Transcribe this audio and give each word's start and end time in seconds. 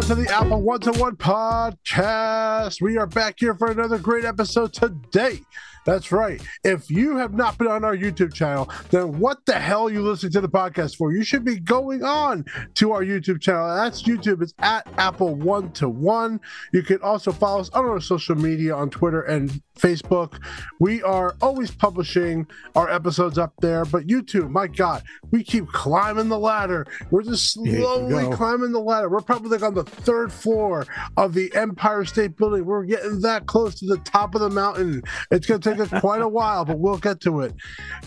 everyone, 0.00 0.24
to 0.24 0.30
the 0.30 0.34
Apple 0.34 0.62
One 0.62 0.80
to 0.80 0.92
One 0.92 1.16
podcast. 1.16 2.80
We 2.80 2.96
are 2.96 3.06
back 3.06 3.36
here 3.38 3.54
for 3.54 3.70
another 3.70 3.98
great 3.98 4.24
episode 4.24 4.72
today. 4.72 5.40
That's 5.86 6.12
right. 6.12 6.42
If 6.62 6.90
you 6.90 7.16
have 7.16 7.32
not 7.34 7.56
been 7.58 7.66
on 7.66 7.84
our 7.84 7.96
YouTube 7.96 8.34
channel, 8.34 8.70
then 8.90 9.18
what 9.18 9.44
the 9.46 9.58
hell 9.58 9.88
are 9.88 9.90
you 9.90 10.02
listening 10.02 10.32
to 10.32 10.40
the 10.40 10.48
podcast 10.48 10.96
for? 10.96 11.12
You 11.12 11.24
should 11.24 11.44
be 11.44 11.58
going 11.58 12.04
on 12.04 12.44
to 12.74 12.92
our 12.92 13.02
YouTube 13.02 13.40
channel. 13.40 13.74
That's 13.74 14.02
YouTube. 14.02 14.42
It's 14.42 14.54
at 14.58 14.86
Apple 14.98 15.34
One 15.34 15.72
to 15.72 15.88
One. 15.88 16.40
You 16.72 16.82
can 16.82 17.00
also 17.00 17.32
follow 17.32 17.60
us 17.60 17.70
on 17.70 17.86
our 17.86 18.00
social 18.00 18.36
media 18.36 18.74
on 18.74 18.90
Twitter 18.90 19.22
and 19.22 19.62
Facebook. 19.78 20.38
We 20.78 21.02
are 21.02 21.34
always 21.40 21.70
publishing 21.70 22.46
our 22.76 22.90
episodes 22.90 23.38
up 23.38 23.54
there, 23.60 23.86
but 23.86 24.06
YouTube, 24.06 24.50
my 24.50 24.66
God, 24.66 25.02
we 25.30 25.42
keep 25.42 25.66
climbing 25.68 26.28
the 26.28 26.38
ladder. 26.38 26.86
We're 27.10 27.22
just 27.22 27.54
slowly 27.54 28.30
climbing 28.36 28.72
the 28.72 28.80
ladder. 28.80 29.08
We're 29.08 29.20
probably 29.20 29.50
like 29.50 29.62
on 29.62 29.74
the 29.74 29.84
third 29.90 30.32
floor 30.32 30.86
of 31.16 31.34
the 31.34 31.52
Empire 31.54 32.04
State 32.04 32.36
Building. 32.36 32.64
We're 32.64 32.84
getting 32.84 33.20
that 33.20 33.46
close 33.46 33.78
to 33.80 33.86
the 33.86 33.98
top 33.98 34.34
of 34.34 34.40
the 34.40 34.50
mountain. 34.50 35.02
It's 35.30 35.46
going 35.46 35.60
to 35.60 35.70
take 35.70 35.80
us 35.80 36.00
quite 36.00 36.22
a 36.22 36.28
while, 36.40 36.64
but 36.64 36.78
we'll 36.78 36.98
get 36.98 37.20
to 37.22 37.40
it. 37.40 37.54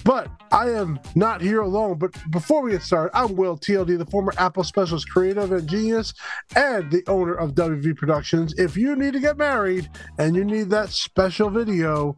But 0.03 0.29
I 0.51 0.69
am 0.69 0.99
not 1.15 1.41
here 1.41 1.61
alone. 1.61 1.97
But 1.97 2.11
before 2.31 2.61
we 2.61 2.71
get 2.71 2.81
started, 2.81 3.15
I'm 3.17 3.35
Will 3.35 3.57
TLD, 3.57 3.97
the 3.97 4.05
former 4.05 4.33
Apple 4.37 4.63
Specialist 4.63 5.09
Creative 5.09 5.51
and 5.51 5.67
Genius, 5.67 6.13
and 6.55 6.91
the 6.91 7.03
owner 7.07 7.33
of 7.33 7.51
WV 7.51 7.95
Productions. 7.95 8.53
If 8.57 8.77
you 8.77 8.95
need 8.95 9.13
to 9.13 9.19
get 9.19 9.37
married 9.37 9.89
and 10.17 10.35
you 10.35 10.43
need 10.43 10.69
that 10.69 10.89
special 10.89 11.49
video, 11.49 12.17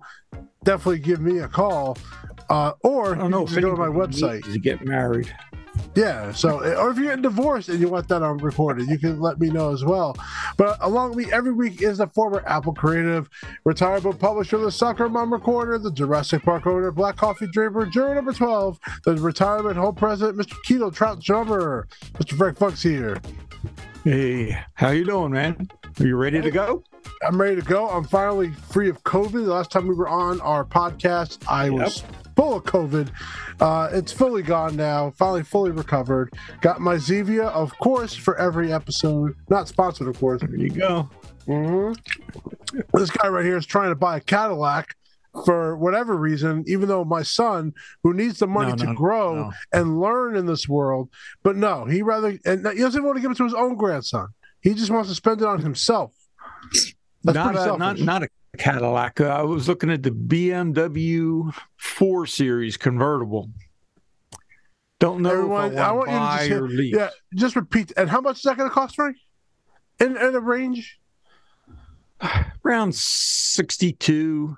definitely 0.63 0.99
give 0.99 1.21
me 1.21 1.39
a 1.39 1.47
call. 1.47 1.97
Uh, 2.49 2.73
or 2.83 3.15
I 3.15 3.27
don't 3.27 3.31
you 3.31 3.45
can 3.47 3.61
go 3.61 3.71
to 3.71 3.77
my 3.77 3.87
website. 3.87 4.43
to 4.51 4.59
get 4.59 4.85
married. 4.85 5.33
Yeah. 5.95 6.31
So, 6.33 6.59
or 6.59 6.91
if 6.91 6.97
you're 6.97 7.07
getting 7.07 7.21
divorced 7.21 7.69
and 7.69 7.79
you 7.79 7.87
want 7.87 8.07
that 8.09 8.21
on 8.21 8.37
recorded, 8.37 8.89
you 8.89 8.99
can 8.99 9.19
let 9.21 9.39
me 9.39 9.49
know 9.49 9.71
as 9.71 9.85
well. 9.85 10.17
But 10.57 10.77
along 10.81 11.15
with 11.15 11.27
me 11.27 11.33
every 11.33 11.53
week 11.53 11.81
is 11.81 11.99
the 11.99 12.07
former 12.07 12.43
Apple 12.45 12.73
creative, 12.73 13.29
retired 13.63 14.03
book 14.03 14.19
publisher, 14.19 14.57
the 14.57 14.71
Soccer 14.71 15.07
Mom 15.07 15.31
recorder, 15.31 15.79
the 15.79 15.91
Jurassic 15.91 16.43
Park 16.43 16.67
owner, 16.67 16.91
Black 16.91 17.15
Coffee 17.15 17.47
Draper, 17.47 17.85
juror 17.85 18.15
number 18.15 18.33
12, 18.33 18.79
the 19.05 19.15
retirement 19.15 19.77
home 19.77 19.95
president, 19.95 20.37
Mr. 20.37 20.55
Keto 20.65 20.93
Trout 20.93 21.21
Drummer, 21.21 21.87
Mr. 22.13 22.37
Frank 22.37 22.57
Funk's 22.57 22.83
here. 22.83 23.17
Hey, 24.03 24.57
how 24.73 24.89
you 24.89 25.05
doing, 25.05 25.31
man? 25.31 25.69
Are 25.99 26.05
you 26.05 26.17
ready 26.17 26.41
to 26.41 26.51
go? 26.51 26.83
I'm 27.25 27.39
ready 27.39 27.55
to 27.55 27.61
go. 27.61 27.89
I'm 27.89 28.03
finally 28.03 28.51
free 28.51 28.89
of 28.89 29.01
COVID. 29.03 29.31
The 29.31 29.53
last 29.53 29.71
time 29.71 29.87
we 29.87 29.95
were 29.95 30.09
on 30.09 30.41
our 30.41 30.65
podcast, 30.65 31.39
I 31.47 31.69
was 31.69 32.03
full 32.45 32.57
of 32.57 32.63
COVID. 32.63 33.09
Uh, 33.59 33.89
it's 33.91 34.11
fully 34.11 34.43
gone 34.43 34.75
now. 34.75 35.11
Finally, 35.11 35.43
fully 35.43 35.71
recovered. 35.71 36.31
Got 36.61 36.79
my 36.79 36.95
Zevia, 36.95 37.47
of 37.49 37.75
course, 37.79 38.13
for 38.13 38.37
every 38.37 38.71
episode. 38.71 39.35
Not 39.49 39.67
sponsored, 39.67 40.07
of 40.07 40.19
course. 40.19 40.41
There 40.41 40.55
you 40.55 40.69
go. 40.69 41.09
hmm 41.47 41.93
This 42.93 43.09
guy 43.09 43.27
right 43.29 43.45
here 43.45 43.57
is 43.57 43.65
trying 43.65 43.89
to 43.89 43.95
buy 43.95 44.17
a 44.17 44.19
Cadillac 44.19 44.95
for 45.43 45.75
whatever 45.77 46.15
reason, 46.15 46.63
even 46.67 46.87
though 46.87 47.03
my 47.03 47.23
son, 47.23 47.73
who 48.03 48.13
needs 48.13 48.39
the 48.39 48.47
money 48.47 48.71
No, 48.71 48.77
to 48.77 48.85
no, 48.85 48.93
grow 48.93 49.35
no. 49.35 49.51
and 49.73 49.99
learn 49.99 50.35
in 50.37 50.45
this 50.45 50.69
world, 50.69 51.09
but 51.43 51.55
no, 51.57 51.85
he 51.85 52.01
rather 52.01 52.37
and 52.45 52.65
he 52.67 52.79
doesn't 52.79 53.03
want 53.03 53.17
to 53.17 53.21
give 53.21 53.31
it 53.31 53.37
to 53.37 53.43
his 53.43 53.53
own 53.53 53.75
grandson. 53.75 54.27
He 54.61 54.73
just 54.73 54.91
wants 54.91 55.09
to 55.09 55.15
spend 55.15 55.41
it 55.41 55.47
on 55.47 55.59
himself. 55.61 56.13
That's 57.23 57.35
not 57.35 57.55
a, 57.55 57.77
not 57.77 57.99
not 57.99 58.23
a 58.23 58.29
Cadillac. 58.55 59.21
Uh, 59.21 59.25
I 59.25 59.41
was 59.43 59.67
looking 59.67 59.89
at 59.91 60.03
the 60.03 60.11
BMW 60.11 61.53
4 61.77 62.25
Series 62.25 62.77
convertible. 62.77 63.49
Don't 64.99 65.21
know 65.21 65.31
Everyone, 65.31 65.73
if 65.73 65.79
I, 65.79 65.89
I 65.89 65.91
want 65.91 66.07
want 66.09 66.09
you 66.09 66.15
to 66.15 66.19
buy 66.19 66.47
just 66.47 66.51
or 66.61 66.67
lease. 66.69 66.95
yeah, 66.95 67.09
just 67.35 67.55
repeat. 67.55 67.91
And 67.97 68.09
how 68.09 68.21
much 68.21 68.37
is 68.37 68.43
that 68.43 68.57
going 68.57 68.69
to 68.69 68.73
cost, 68.73 68.95
Frank? 68.95 69.17
In 69.99 70.15
in 70.17 70.35
a 70.35 70.39
range? 70.39 70.99
Around 72.65 72.95
62. 72.95 74.57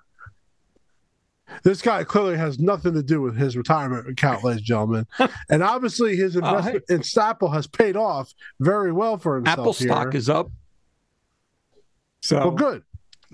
This 1.63 1.81
guy 1.81 2.03
clearly 2.03 2.37
has 2.37 2.59
nothing 2.59 2.93
to 2.93 3.01
do 3.01 3.21
with 3.21 3.35
his 3.35 3.57
retirement 3.57 4.07
account, 4.07 4.43
ladies 4.43 4.59
and 4.59 4.65
gentlemen. 4.65 5.07
and 5.49 5.63
obviously, 5.63 6.15
his 6.15 6.35
Oh, 6.37 6.41
hey. 6.61 6.75
investment 6.75 6.83
in 7.15 7.21
Apple 7.23 7.49
has 7.51 7.67
paid 7.67 7.95
off 7.95 8.33
very 8.59 8.91
well 8.91 9.17
for 9.17 9.37
himself. 9.37 9.59
Apple 9.59 9.73
stock 9.73 10.11
here. 10.11 10.17
is 10.19 10.29
up. 10.29 10.51
So 12.21 12.37
well, 12.39 12.51
good. 12.51 12.83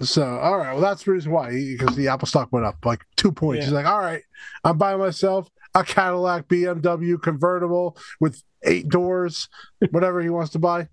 So, 0.02 0.40
all 0.40 0.58
right. 0.58 0.74
Well, 0.74 0.82
that's 0.82 1.04
the 1.04 1.12
reason 1.12 1.32
why, 1.32 1.52
because 1.52 1.96
the 1.96 2.08
Apple 2.08 2.28
stock 2.28 2.52
went 2.52 2.66
up 2.66 2.84
like 2.84 3.06
two 3.16 3.32
points. 3.32 3.60
Yeah. 3.60 3.66
He's 3.66 3.74
like, 3.74 3.86
all 3.86 4.00
right, 4.00 4.24
I'm 4.64 4.78
buying 4.78 5.00
myself 5.00 5.50
a 5.76 5.84
Cadillac 5.84 6.48
BMW 6.48 7.22
convertible 7.22 7.98
with 8.20 8.42
eight 8.64 8.88
doors, 8.90 9.50
whatever 9.92 10.22
he 10.22 10.30
wants 10.30 10.52
to 10.52 10.60
buy. 10.60 10.88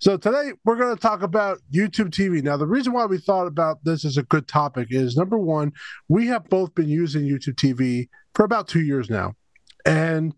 So, 0.00 0.16
today 0.16 0.52
we're 0.64 0.76
going 0.76 0.94
to 0.94 1.00
talk 1.00 1.22
about 1.22 1.58
YouTube 1.72 2.08
TV. 2.08 2.42
Now, 2.42 2.56
the 2.56 2.66
reason 2.66 2.94
why 2.94 3.04
we 3.04 3.18
thought 3.18 3.46
about 3.46 3.84
this 3.84 4.04
as 4.04 4.16
a 4.16 4.22
good 4.22 4.48
topic 4.48 4.88
is 4.90 5.16
number 5.16 5.38
one, 5.38 5.72
we 6.08 6.26
have 6.28 6.48
both 6.48 6.74
been 6.74 6.88
using 6.88 7.24
YouTube 7.24 7.56
TV 7.56 8.08
for 8.34 8.44
about 8.44 8.66
two 8.66 8.80
years 8.80 9.10
now. 9.10 9.34
And 9.84 10.34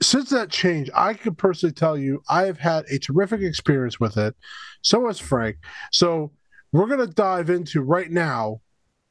since 0.00 0.30
that 0.30 0.50
change, 0.50 0.90
I 0.94 1.14
can 1.14 1.34
personally 1.34 1.72
tell 1.72 1.96
you 1.96 2.22
I 2.28 2.42
have 2.42 2.58
had 2.58 2.84
a 2.90 2.98
terrific 2.98 3.40
experience 3.42 3.98
with 3.98 4.16
it. 4.16 4.34
So 4.82 5.06
has 5.06 5.18
Frank. 5.18 5.56
So 5.92 6.32
we're 6.74 6.88
going 6.88 7.06
to 7.06 7.14
dive 7.14 7.50
into 7.50 7.80
right 7.82 8.10
now 8.10 8.60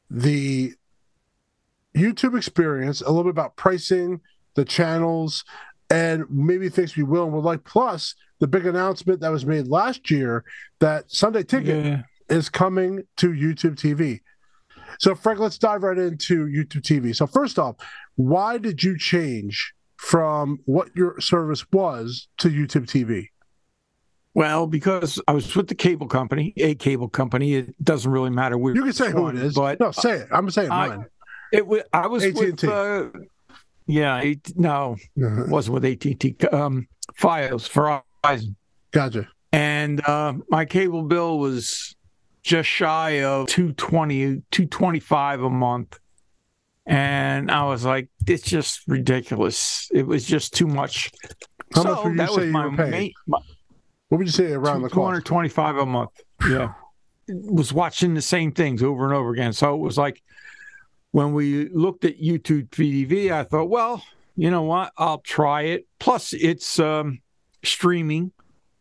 the 0.09 0.73
YouTube 1.95 2.35
experience, 2.37 2.99
a 2.99 3.07
little 3.07 3.23
bit 3.23 3.29
about 3.29 3.55
pricing, 3.55 4.19
the 4.55 4.65
channels, 4.65 5.45
and 5.89 6.25
maybe 6.29 6.67
things 6.67 6.97
we 6.97 7.03
will 7.03 7.23
and 7.23 7.31
would 7.31 7.45
like. 7.45 7.63
Plus, 7.63 8.15
the 8.39 8.47
big 8.47 8.65
announcement 8.65 9.21
that 9.21 9.31
was 9.31 9.45
made 9.45 9.69
last 9.69 10.11
year 10.11 10.43
that 10.81 11.09
Sunday 11.09 11.43
Ticket 11.43 11.85
yeah. 11.85 12.01
is 12.27 12.49
coming 12.49 13.03
to 13.15 13.29
YouTube 13.29 13.75
TV. 13.75 14.19
So, 14.99 15.15
Frank, 15.15 15.39
let's 15.39 15.57
dive 15.57 15.83
right 15.83 15.97
into 15.97 16.47
YouTube 16.47 16.81
TV. 16.81 17.15
So, 17.15 17.25
first 17.25 17.57
off, 17.57 17.77
why 18.15 18.57
did 18.57 18.83
you 18.83 18.97
change 18.97 19.73
from 19.95 20.59
what 20.65 20.89
your 20.97 21.21
service 21.21 21.65
was 21.71 22.27
to 22.39 22.49
YouTube 22.49 22.87
TV? 22.87 23.29
Well, 24.35 24.65
because 24.65 25.21
I 25.27 25.33
was 25.33 25.55
with 25.55 25.67
the 25.67 25.75
cable 25.75 26.07
company, 26.07 26.53
a 26.57 26.73
cable 26.75 27.07
company, 27.07 27.53
it 27.55 27.83
doesn't 27.83 28.11
really 28.11 28.31
matter 28.31 28.57
where 28.57 28.73
You 28.75 28.81
can 28.83 28.93
say 28.93 29.11
who 29.11 29.27
it 29.27 29.35
is, 29.35 29.53
but 29.53 29.79
no, 29.79 29.91
say 29.91 30.13
it. 30.21 30.27
I'm 30.31 30.49
saying 30.49 30.71
I- 30.71 30.87
mine. 30.87 31.05
it 31.51 31.67
was 31.67 31.83
I 31.93 32.07
was 32.07 32.23
AT&T. 32.23 32.39
with 32.39 32.63
uh, 32.63 33.05
yeah, 33.85 34.19
it, 34.21 34.57
no, 34.57 34.95
it 35.15 35.49
wasn't 35.49 35.75
with 35.75 35.85
AT&T. 35.85 36.35
Um, 36.51 36.87
Fios 37.19 37.69
Verizon, 37.69 38.55
Gotcha. 38.91 39.27
and 39.51 40.03
uh, 40.07 40.33
my 40.49 40.65
cable 40.65 41.03
bill 41.03 41.37
was 41.37 41.95
just 42.41 42.67
shy 42.67 43.21
of 43.23 43.47
220 43.47 44.41
225 44.51 45.43
a 45.43 45.49
month. 45.49 45.99
And 46.85 47.49
I 47.49 47.63
was 47.65 47.85
like, 47.85 48.09
it's 48.27 48.43
just 48.43 48.81
ridiculous. 48.87 49.89
It 49.93 50.05
was 50.05 50.25
just 50.25 50.53
too 50.53 50.67
much. 50.67 51.11
How 51.73 51.83
so 51.83 51.89
much 51.95 52.03
would 52.03 52.11
you 52.11 52.17
that 52.17 52.29
say 52.29 52.35
was 52.35 52.45
you 52.47 52.51
my 52.51 52.65
were 52.67 52.75
paying? 52.77 52.91
main, 52.91 53.13
my, 53.27 53.37
What 54.13 54.19
would 54.19 54.27
you 54.27 54.31
say 54.31 54.53
around 54.53 54.83
the 54.83 54.89
corner? 54.89 55.15
cost? 55.15 55.25
hundred 55.25 55.25
twenty-five 55.25 55.75
a 55.77 55.87
month. 55.87 56.11
Yeah, 56.47 56.73
was 57.27 57.73
watching 57.73 58.13
the 58.13 58.21
same 58.21 58.51
things 58.51 58.83
over 58.83 59.05
and 59.05 59.13
over 59.15 59.31
again. 59.31 59.53
So 59.53 59.73
it 59.73 59.79
was 59.79 59.97
like 59.97 60.21
when 61.09 61.33
we 61.33 61.67
looked 61.69 62.05
at 62.05 62.21
YouTube 62.21 62.69
TV, 62.69 63.31
I 63.31 63.43
thought, 63.43 63.71
well, 63.71 64.03
you 64.35 64.51
know 64.51 64.61
what? 64.61 64.93
I'll 64.99 65.17
try 65.17 65.63
it. 65.63 65.87
Plus, 65.97 66.31
it's 66.33 66.77
um, 66.77 67.23
streaming, 67.65 68.33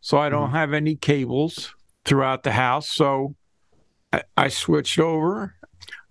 so 0.03 0.19
I 0.19 0.29
don't 0.29 0.51
have 0.51 0.75
any 0.75 0.97
cables 0.97 1.75
throughout 2.05 2.43
the 2.43 2.53
house. 2.53 2.91
So 2.91 3.35
I, 4.13 4.25
I 4.37 4.49
switched 4.49 4.99
over. 4.99 5.55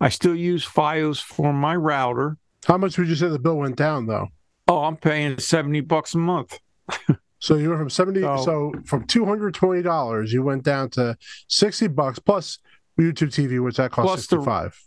I 0.00 0.08
still 0.08 0.34
use 0.34 0.66
FiOS 0.66 1.22
for 1.22 1.52
my 1.52 1.76
router. 1.76 2.38
How 2.64 2.76
much 2.76 2.98
would 2.98 3.06
you 3.06 3.14
say 3.14 3.28
the 3.28 3.38
bill 3.38 3.58
went 3.58 3.76
down 3.76 4.06
though? 4.06 4.30
Oh, 4.66 4.82
I'm 4.82 4.96
paying 4.96 5.38
seventy 5.38 5.80
bucks 5.80 6.12
a 6.12 6.18
month. 6.18 6.58
So 7.42 7.56
you 7.56 7.70
went 7.70 7.80
from 7.80 7.90
seventy. 7.90 8.20
So, 8.20 8.36
So- 8.44 8.72
from 8.86 9.04
two 9.04 9.24
hundred 9.26 9.52
twenty 9.54 9.82
dollars, 9.82 10.32
you 10.32 10.44
went 10.44 10.62
down 10.62 10.90
to 10.90 11.16
sixty 11.48 11.88
bucks 11.88 12.20
plus 12.20 12.58
YouTube 13.00 13.30
TV, 13.34 13.62
which 13.62 13.76
that 13.78 13.90
cost 13.90 14.14
sixty 14.28 14.44
five. 14.44 14.78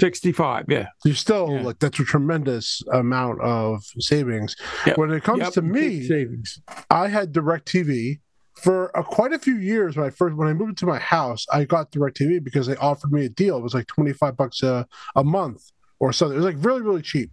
Sixty-five. 0.00 0.64
Yeah. 0.68 0.86
You 1.04 1.12
still 1.14 1.50
Yeah. 1.52 1.62
like 1.62 1.78
that's 1.78 1.98
a 2.00 2.04
tremendous 2.04 2.82
amount 2.92 3.40
of 3.42 3.82
savings. 3.98 4.56
Yep. 4.86 4.96
When 4.98 5.10
it 5.10 5.22
comes 5.24 5.40
Yep, 5.40 5.52
to 5.54 5.62
me, 5.62 6.06
savings. 6.06 6.60
I 6.90 7.08
had 7.08 7.32
DirecTV 7.34 8.20
for 8.62 8.86
a, 8.94 9.02
quite 9.04 9.32
a 9.34 9.38
few 9.38 9.56
years 9.56 9.96
when 9.96 10.06
I 10.06 10.10
first 10.10 10.36
when 10.36 10.48
I 10.48 10.54
moved 10.54 10.78
to 10.78 10.86
my 10.86 10.98
house. 10.98 11.44
I 11.52 11.64
got 11.64 11.92
DirecTV 11.92 12.42
because 12.42 12.66
they 12.66 12.76
offered 12.76 13.12
me 13.12 13.26
a 13.26 13.28
deal. 13.28 13.58
It 13.58 13.62
was 13.62 13.74
like 13.74 13.86
twenty 13.88 14.12
five 14.14 14.36
bucks 14.38 14.62
a, 14.62 14.86
a 15.16 15.24
month 15.24 15.70
or 16.00 16.12
something. 16.12 16.34
It 16.34 16.42
was 16.42 16.54
like 16.54 16.64
really 16.64 16.82
really 16.82 17.02
cheap. 17.02 17.30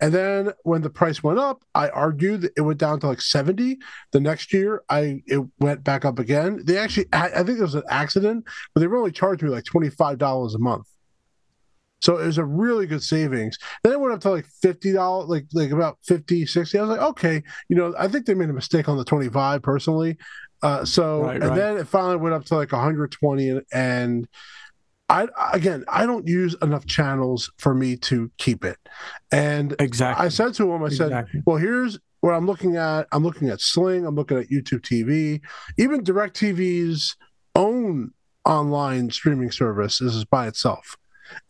And 0.00 0.12
then 0.12 0.52
when 0.64 0.82
the 0.82 0.90
price 0.90 1.22
went 1.22 1.38
up, 1.38 1.64
I 1.74 1.88
argued 1.88 2.42
that 2.42 2.52
it 2.56 2.60
went 2.62 2.78
down 2.78 3.00
to 3.00 3.06
like 3.06 3.20
seventy. 3.20 3.78
The 4.12 4.20
next 4.20 4.52
year, 4.52 4.82
I 4.90 5.22
it 5.26 5.42
went 5.60 5.84
back 5.84 6.04
up 6.04 6.18
again. 6.18 6.60
They 6.64 6.76
actually, 6.76 7.06
I, 7.12 7.28
I 7.28 7.42
think 7.44 7.58
it 7.58 7.62
was 7.62 7.74
an 7.74 7.84
accident, 7.88 8.44
but 8.74 8.80
they 8.80 8.86
only 8.86 9.12
charged 9.12 9.42
me 9.42 9.48
like 9.48 9.64
twenty 9.64 9.88
five 9.88 10.18
dollars 10.18 10.54
a 10.54 10.58
month. 10.58 10.86
So 12.00 12.16
it 12.18 12.26
was 12.26 12.38
a 12.38 12.44
really 12.44 12.86
good 12.86 13.02
savings. 13.02 13.58
Then 13.82 13.92
it 13.92 14.00
went 14.00 14.14
up 14.14 14.20
to 14.20 14.30
like 14.30 14.46
fifty 14.62 14.92
dollars, 14.92 15.28
like 15.28 15.46
like 15.52 15.70
about 15.70 15.98
50, 16.04 16.46
60. 16.46 16.78
I 16.78 16.82
was 16.82 16.90
like, 16.90 17.00
okay, 17.00 17.42
you 17.68 17.76
know, 17.76 17.94
I 17.98 18.06
think 18.08 18.26
they 18.26 18.34
made 18.34 18.50
a 18.50 18.52
mistake 18.52 18.88
on 18.88 18.98
the 18.98 19.04
twenty 19.04 19.28
five 19.28 19.62
personally. 19.62 20.16
Uh, 20.62 20.84
so 20.84 21.22
Right, 21.22 21.36
and 21.36 21.50
right. 21.50 21.56
then 21.56 21.76
it 21.76 21.86
finally 21.86 22.16
went 22.16 22.34
up 22.34 22.44
to 22.46 22.56
like 22.56 22.72
120, 22.72 23.48
and, 23.48 23.62
and 23.72 24.28
I 25.08 25.26
again 25.52 25.84
I 25.88 26.04
don't 26.06 26.26
use 26.26 26.54
enough 26.60 26.86
channels 26.86 27.50
for 27.58 27.74
me 27.74 27.96
to 27.96 28.30
keep 28.38 28.64
it. 28.64 28.76
And 29.32 29.74
Exactly. 29.78 30.26
I 30.26 30.28
said 30.28 30.54
to 30.54 30.72
him, 30.72 30.82
I 30.82 30.88
said, 30.90 31.06
Exactly. 31.06 31.42
well, 31.46 31.56
here's 31.56 31.98
what 32.20 32.32
I'm 32.34 32.46
looking 32.46 32.76
at. 32.76 33.06
I'm 33.12 33.22
looking 33.22 33.48
at 33.48 33.60
Sling. 33.60 34.04
I'm 34.04 34.16
looking 34.16 34.38
at 34.38 34.50
YouTube 34.50 34.80
TV. 34.80 35.40
Even 35.78 36.02
DirecTV's 36.02 37.16
own 37.54 38.10
online 38.44 39.10
streaming 39.10 39.50
service 39.50 40.00
is 40.00 40.24
by 40.24 40.46
itself. 40.46 40.96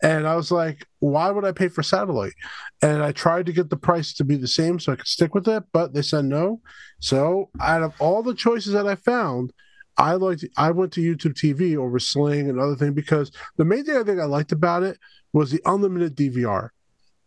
And 0.03 0.27
I 0.27 0.35
was 0.35 0.51
like, 0.51 0.85
why 0.99 1.31
would 1.31 1.45
I 1.45 1.53
pay 1.53 1.69
for 1.69 1.83
satellite? 1.83 2.33
And 2.81 3.01
I 3.01 3.13
tried 3.13 3.45
to 3.45 3.53
get 3.53 3.69
the 3.69 3.77
price 3.77 4.13
to 4.15 4.25
be 4.25 4.35
the 4.35 4.47
same 4.47 4.77
so 4.77 4.91
I 4.91 4.97
could 4.97 5.07
stick 5.07 5.33
with 5.33 5.47
it, 5.47 5.63
but 5.71 5.93
they 5.93 6.01
said 6.01 6.25
no. 6.25 6.59
So 6.99 7.49
out 7.61 7.83
of 7.83 7.93
all 7.99 8.21
the 8.21 8.33
choices 8.33 8.73
that 8.73 8.87
I 8.87 8.95
found, 8.95 9.53
I 9.99 10.13
liked 10.13 10.45
I 10.57 10.71
went 10.71 10.93
to 10.93 11.01
YouTube 11.01 11.33
TV 11.33 11.75
over 11.77 11.99
Sling 11.99 12.49
and 12.49 12.59
other 12.59 12.75
thing 12.75 12.93
because 12.93 13.31
the 13.57 13.65
main 13.65 13.83
thing 13.83 13.97
I 13.97 14.03
think 14.03 14.19
I 14.19 14.25
liked 14.25 14.51
about 14.51 14.83
it 14.83 14.97
was 15.33 15.51
the 15.51 15.61
unlimited 15.65 16.15
DVR. 16.15 16.69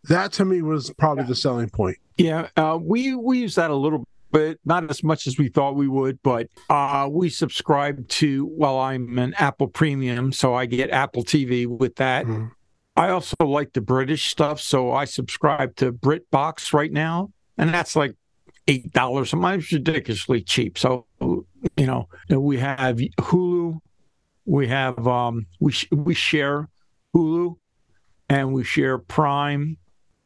That 0.09 0.33
to 0.33 0.45
me 0.45 0.61
was 0.61 0.91
probably 0.97 1.23
the 1.23 1.35
selling 1.35 1.69
point. 1.69 1.97
Yeah, 2.17 2.47
uh, 2.57 2.77
we 2.81 3.15
we 3.15 3.39
use 3.39 3.55
that 3.55 3.69
a 3.69 3.75
little 3.75 4.05
bit, 4.31 4.59
not 4.65 4.89
as 4.89 5.03
much 5.03 5.27
as 5.27 5.37
we 5.37 5.47
thought 5.47 5.75
we 5.75 5.87
would, 5.87 6.21
but 6.23 6.47
uh, 6.69 7.07
we 7.09 7.29
subscribe 7.29 8.07
to. 8.09 8.49
Well, 8.51 8.79
I'm 8.79 9.17
an 9.17 9.33
Apple 9.35 9.67
Premium, 9.67 10.33
so 10.33 10.53
I 10.53 10.65
get 10.65 10.89
Apple 10.89 11.23
TV 11.23 11.65
with 11.67 11.95
that. 11.95 12.25
Mhm. 12.25 12.51
I 12.95 13.09
also 13.09 13.35
like 13.45 13.73
the 13.73 13.81
British 13.81 14.29
stuff, 14.29 14.59
so 14.59 14.91
I 14.91 15.05
subscribe 15.05 15.75
to 15.77 15.91
BritBox 15.93 16.73
right 16.73 16.91
now, 16.91 17.31
and 17.57 17.73
that's 17.73 17.95
like 17.95 18.15
eight 18.67 18.91
dollars. 18.93 19.29
Sometimes 19.29 19.71
ridiculously 19.71 20.41
cheap. 20.41 20.77
So 20.77 21.05
you 21.77 21.85
know, 21.85 22.07
we 22.29 22.57
have 22.57 22.97
Hulu, 22.97 23.79
we 24.45 24.67
have 24.67 25.07
um, 25.07 25.47
we 25.59 25.71
sh- 25.71 25.91
we 25.91 26.13
share 26.13 26.69
Hulu, 27.15 27.55
and 28.29 28.53
we 28.53 28.63
share 28.63 28.97
Prime. 28.97 29.77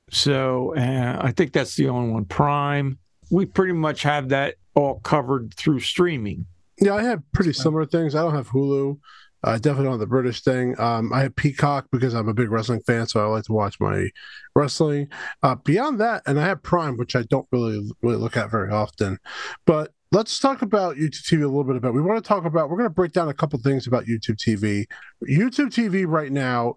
So 0.10 0.76
uh, 0.76 1.18
I 1.22 1.32
think 1.32 1.54
that's 1.54 1.76
the 1.76 1.90
only 1.90 2.12
one. 2.12 2.26
Prime. 2.26 3.00
We 3.30 3.46
pretty 3.46 3.74
much 3.74 4.04
have 4.04 4.30
that 4.30 4.56
all 4.74 5.00
covered 5.00 5.54
through 5.56 5.82
streaming. 5.82 6.46
Yeah, 6.80 6.96
I 6.96 7.04
have 7.04 7.22
pretty 7.34 7.54
similar 7.54 7.86
things. 7.86 8.16
I 8.16 8.22
don't 8.22 8.36
have 8.36 8.50
Hulu. 8.50 9.00
I 9.44 9.58
definitely 9.58 9.86
don't 9.86 10.00
the 10.00 10.08
British 10.08 10.42
thing. 10.42 10.80
Um, 10.80 11.14
I 11.14 11.22
have 11.22 11.36
Peacock 11.36 11.88
because 11.92 12.14
I'm 12.14 12.28
a 12.28 12.34
big 12.34 12.50
wrestling 12.50 12.82
fan, 12.82 13.08
so 13.08 13.24
I 13.24 13.28
like 13.28 13.44
to 13.46 13.54
watch 13.54 13.80
my 13.80 14.10
wrestling. 14.56 15.10
Uh, 15.44 15.56
beyond 15.56 16.00
that, 16.00 16.24
and 16.26 16.40
I 16.40 16.46
have 16.46 16.64
Prime, 16.64 16.98
which 16.98 17.16
I 17.16 17.24
don't 17.24 17.48
really 17.52 17.90
really 18.02 18.18
look 18.18 18.36
at 18.36 18.50
very 18.50 18.72
often. 18.72 19.20
But 19.66 19.92
let's 20.12 20.40
talk 20.40 20.62
about 20.62 20.96
YouTube 20.96 21.24
TV 21.24 21.44
a 21.44 21.48
little 21.48 21.64
bit 21.64 21.76
about. 21.76 21.94
We 21.94 22.02
want 22.02 22.24
to 22.24 22.28
talk 22.28 22.46
about. 22.46 22.70
We're 22.70 22.78
going 22.78 22.90
to 22.90 22.94
break 22.94 23.12
down 23.12 23.30
a 23.30 23.34
couple 23.34 23.60
things 23.60 23.88
about 23.88 24.06
YouTube 24.06 24.38
TV. 24.38 24.86
YouTube 25.24 25.70
TV 25.70 26.06
right 26.08 26.32
now 26.32 26.76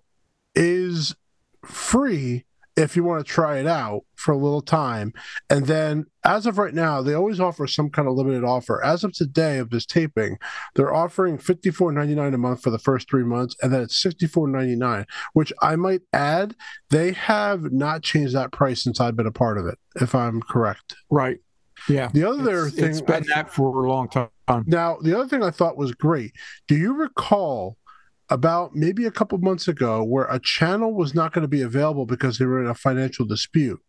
is 0.54 1.14
free 1.64 2.44
if 2.76 2.96
you 2.96 3.04
want 3.04 3.24
to 3.24 3.30
try 3.30 3.58
it 3.58 3.66
out 3.66 4.02
for 4.14 4.32
a 4.32 4.36
little 4.36 4.62
time. 4.62 5.12
And 5.50 5.66
then 5.66 6.06
as 6.24 6.46
of 6.46 6.56
right 6.56 6.72
now, 6.72 7.02
they 7.02 7.14
always 7.14 7.40
offer 7.40 7.66
some 7.66 7.90
kind 7.90 8.08
of 8.08 8.14
limited 8.14 8.44
offer. 8.44 8.82
As 8.82 9.04
of 9.04 9.12
today 9.12 9.58
of 9.58 9.70
this 9.70 9.84
taping, 9.84 10.38
they're 10.74 10.94
offering 10.94 11.36
$54.99 11.36 12.34
a 12.34 12.38
month 12.38 12.62
for 12.62 12.70
the 12.70 12.78
first 12.78 13.10
three 13.10 13.24
months, 13.24 13.56
and 13.60 13.72
then 13.72 13.82
it's 13.82 14.02
$64.99, 14.02 15.04
which 15.34 15.52
I 15.60 15.76
might 15.76 16.02
add, 16.12 16.54
they 16.90 17.12
have 17.12 17.72
not 17.72 18.02
changed 18.02 18.34
that 18.34 18.52
price 18.52 18.82
since 18.82 19.00
I've 19.00 19.16
been 19.16 19.26
a 19.26 19.32
part 19.32 19.58
of 19.58 19.66
it, 19.66 19.78
if 19.96 20.14
I'm 20.14 20.40
correct. 20.40 20.96
Right. 21.10 21.38
Yeah. 21.88 22.08
The 22.12 22.24
other 22.28 22.66
It's- 22.66 22.74
thing 22.74 22.90
it's 22.90 23.00
been 23.00 23.24
that 23.34 23.52
for 23.52 23.84
a 23.84 23.88
long 23.88 24.08
time. 24.08 24.28
now, 24.66 24.98
the 25.02 25.16
other 25.18 25.28
thing 25.28 25.42
I 25.42 25.50
thought 25.50 25.76
was 25.76 25.92
great. 25.92 26.32
Do 26.68 26.76
you 26.76 26.94
recall 26.94 27.76
about 28.28 28.74
maybe 28.74 29.06
a 29.06 29.10
couple 29.10 29.36
months 29.38 29.66
ago 29.68 30.02
where 30.04 30.24
a 30.26 30.38
channel 30.38 30.94
was 30.94 31.14
not 31.14 31.32
going 31.32 31.42
to 31.42 31.48
be 31.48 31.62
available 31.62 32.06
because 32.06 32.38
they 32.38 32.46
were 32.46 32.62
in 32.62 32.68
a 32.68 32.74
financial 32.74 33.24
dispute? 33.26 33.80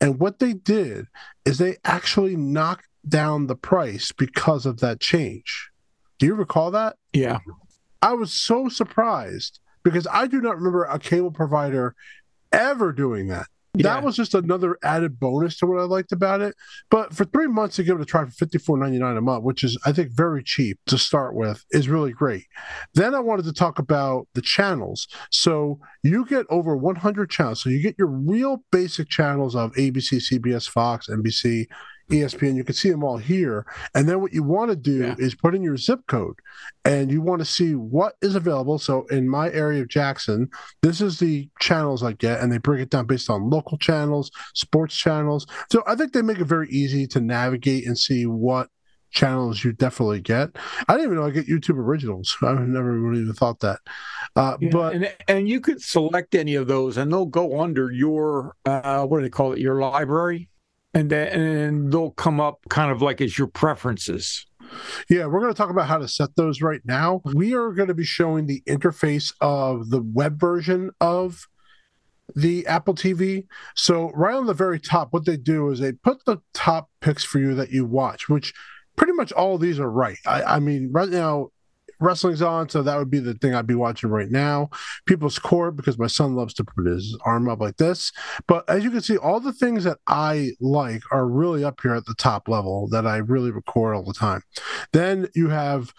And 0.00 0.18
what 0.18 0.38
they 0.38 0.54
did 0.54 1.06
is 1.44 1.58
they 1.58 1.76
actually 1.84 2.36
knocked 2.36 2.88
down 3.08 3.46
the 3.46 3.56
price 3.56 4.12
because 4.12 4.66
of 4.66 4.80
that 4.80 5.00
change. 5.00 5.70
Do 6.18 6.26
you 6.26 6.34
recall 6.34 6.70
that? 6.72 6.96
Yeah. 7.12 7.38
I 8.02 8.12
was 8.14 8.32
so 8.32 8.68
surprised 8.68 9.60
because 9.82 10.06
I 10.10 10.26
do 10.26 10.40
not 10.40 10.56
remember 10.56 10.84
a 10.84 10.98
cable 10.98 11.30
provider 11.30 11.94
ever 12.52 12.92
doing 12.92 13.28
that. 13.28 13.46
Yeah. 13.74 13.94
That 13.94 14.02
was 14.02 14.16
just 14.16 14.34
another 14.34 14.76
added 14.82 15.20
bonus 15.20 15.56
to 15.58 15.66
what 15.66 15.78
I 15.78 15.84
liked 15.84 16.10
about 16.10 16.40
it. 16.40 16.56
But 16.90 17.14
for 17.14 17.24
three 17.24 17.46
months 17.46 17.76
to 17.76 17.84
give 17.84 17.98
it 17.98 18.02
a 18.02 18.04
try 18.04 18.24
for 18.24 18.30
fifty 18.32 18.58
four 18.58 18.76
ninety 18.76 18.98
nine 18.98 19.16
a 19.16 19.20
month, 19.20 19.44
which 19.44 19.62
is 19.62 19.78
I 19.86 19.92
think 19.92 20.10
very 20.10 20.42
cheap 20.42 20.78
to 20.86 20.98
start 20.98 21.36
with, 21.36 21.64
is 21.70 21.88
really 21.88 22.12
great. 22.12 22.46
Then 22.94 23.14
I 23.14 23.20
wanted 23.20 23.44
to 23.44 23.52
talk 23.52 23.78
about 23.78 24.26
the 24.34 24.42
channels. 24.42 25.06
So 25.30 25.78
you 26.02 26.26
get 26.26 26.46
over 26.50 26.76
one 26.76 26.96
hundred 26.96 27.30
channels. 27.30 27.62
So 27.62 27.70
you 27.70 27.80
get 27.80 27.94
your 27.96 28.08
real 28.08 28.64
basic 28.72 29.08
channels 29.08 29.54
of 29.54 29.72
ABC, 29.74 30.20
CBS, 30.32 30.68
Fox, 30.68 31.08
NBC, 31.08 31.66
ESPN. 32.10 32.56
You 32.56 32.64
can 32.64 32.74
see 32.74 32.90
them 32.90 33.02
all 33.04 33.16
here. 33.16 33.66
And 33.94 34.08
then 34.08 34.20
what 34.20 34.32
you 34.32 34.42
want 34.42 34.70
to 34.70 34.76
do 34.76 34.98
Yeah. 34.98 35.14
is 35.18 35.34
put 35.34 35.54
in 35.54 35.62
your 35.62 35.76
zip 35.76 36.00
code, 36.06 36.36
and 36.84 37.10
you 37.10 37.22
want 37.22 37.40
to 37.40 37.44
see 37.44 37.74
what 37.74 38.14
is 38.20 38.34
available. 38.34 38.78
So 38.78 39.06
in 39.06 39.28
my 39.28 39.50
area 39.50 39.82
of 39.82 39.88
Jackson, 39.88 40.48
this 40.82 41.00
is 41.00 41.18
the 41.18 41.48
channels 41.60 42.02
I 42.02 42.12
get, 42.12 42.40
and 42.40 42.52
they 42.52 42.58
break 42.58 42.80
it 42.80 42.90
down 42.90 43.06
based 43.06 43.30
on 43.30 43.48
local 43.50 43.78
channels, 43.78 44.30
sports 44.54 44.96
channels. 44.96 45.46
So 45.70 45.82
I 45.86 45.94
think 45.94 46.12
they 46.12 46.22
make 46.22 46.38
it 46.38 46.44
very 46.46 46.68
easy 46.70 47.06
to 47.08 47.20
navigate 47.20 47.86
and 47.86 47.96
see 47.96 48.26
what 48.26 48.68
channels 49.12 49.64
you 49.64 49.72
definitely 49.72 50.20
get. 50.20 50.50
I 50.86 50.92
didn't 50.94 51.06
even 51.06 51.16
know 51.16 51.26
I 51.26 51.30
get 51.30 51.48
YouTube 51.48 51.78
originals. 51.78 52.36
I 52.42 52.52
never 52.52 52.92
really 52.92 53.22
even 53.22 53.34
thought 53.34 53.58
that. 53.60 53.80
Uh, 54.36 54.56
Yeah, 54.60 54.68
but 54.70 54.94
and 54.94 55.12
and 55.26 55.48
you 55.48 55.60
could 55.60 55.82
select 55.82 56.34
any 56.36 56.54
of 56.54 56.68
those, 56.68 56.96
and 56.96 57.10
they'll 57.12 57.26
go 57.26 57.60
under 57.60 57.90
your 57.90 58.54
uh, 58.64 59.04
what 59.06 59.18
do 59.18 59.22
they 59.24 59.30
call 59.30 59.52
it? 59.52 59.58
Your 59.58 59.80
library, 59.80 60.48
and 60.94 61.10
then 61.10 61.28
and 61.28 61.92
they'll 61.92 62.10
come 62.10 62.40
up 62.40 62.60
kind 62.68 62.90
of 62.90 63.02
like 63.02 63.20
as 63.20 63.38
your 63.38 63.46
preferences. 63.46 64.46
Yeah, 65.08 65.26
we're 65.26 65.40
going 65.40 65.52
to 65.52 65.56
talk 65.56 65.70
about 65.70 65.88
how 65.88 65.98
to 65.98 66.08
set 66.08 66.36
those 66.36 66.62
right 66.62 66.80
now. 66.84 67.22
We 67.24 67.54
are 67.54 67.72
going 67.72 67.88
to 67.88 67.94
be 67.94 68.04
showing 68.04 68.46
the 68.46 68.62
interface 68.68 69.32
of 69.40 69.90
the 69.90 70.00
web 70.00 70.38
version 70.38 70.90
of 71.00 71.48
the 72.36 72.66
Apple 72.66 72.94
TV. 72.94 73.46
So, 73.74 74.10
right 74.14 74.34
on 74.34 74.46
the 74.46 74.54
very 74.54 74.78
top, 74.78 75.12
what 75.12 75.24
they 75.24 75.36
do 75.36 75.70
is 75.70 75.80
they 75.80 75.92
put 75.92 76.24
the 76.24 76.38
top 76.54 76.88
picks 77.00 77.24
for 77.24 77.38
you 77.38 77.54
that 77.54 77.70
you 77.70 77.84
watch, 77.84 78.28
which 78.28 78.54
pretty 78.96 79.12
much 79.12 79.32
all 79.32 79.58
these 79.58 79.80
are 79.80 79.90
right. 79.90 80.18
I, 80.26 80.42
I 80.42 80.58
mean, 80.60 80.90
right 80.92 81.08
now, 81.08 81.48
wrestling's 82.00 82.42
on, 82.42 82.68
so 82.68 82.82
that 82.82 82.98
would 82.98 83.10
be 83.10 83.18
the 83.18 83.34
thing 83.34 83.54
I'd 83.54 83.66
be 83.66 83.74
watching 83.74 84.10
right 84.10 84.30
now. 84.30 84.70
People's 85.06 85.38
Court, 85.38 85.76
because 85.76 85.98
my 85.98 86.06
son 86.06 86.34
loves 86.34 86.54
to 86.54 86.64
put 86.64 86.86
his 86.86 87.16
arm 87.24 87.48
up 87.48 87.60
like 87.60 87.76
this. 87.76 88.12
But 88.46 88.68
as 88.68 88.84
you 88.84 88.90
can 88.90 89.02
see, 89.02 89.16
all 89.16 89.40
the 89.40 89.52
things 89.52 89.84
that 89.84 89.98
I 90.06 90.52
like 90.60 91.02
are 91.12 91.26
really 91.26 91.64
up 91.64 91.80
here 91.82 91.94
at 91.94 92.06
the 92.06 92.14
top 92.14 92.48
level 92.48 92.88
that 92.88 93.06
I 93.06 93.18
really 93.18 93.50
record 93.50 93.94
all 93.94 94.04
the 94.04 94.14
time. 94.14 94.42
Then 94.92 95.28
you 95.34 95.48
have 95.48 95.92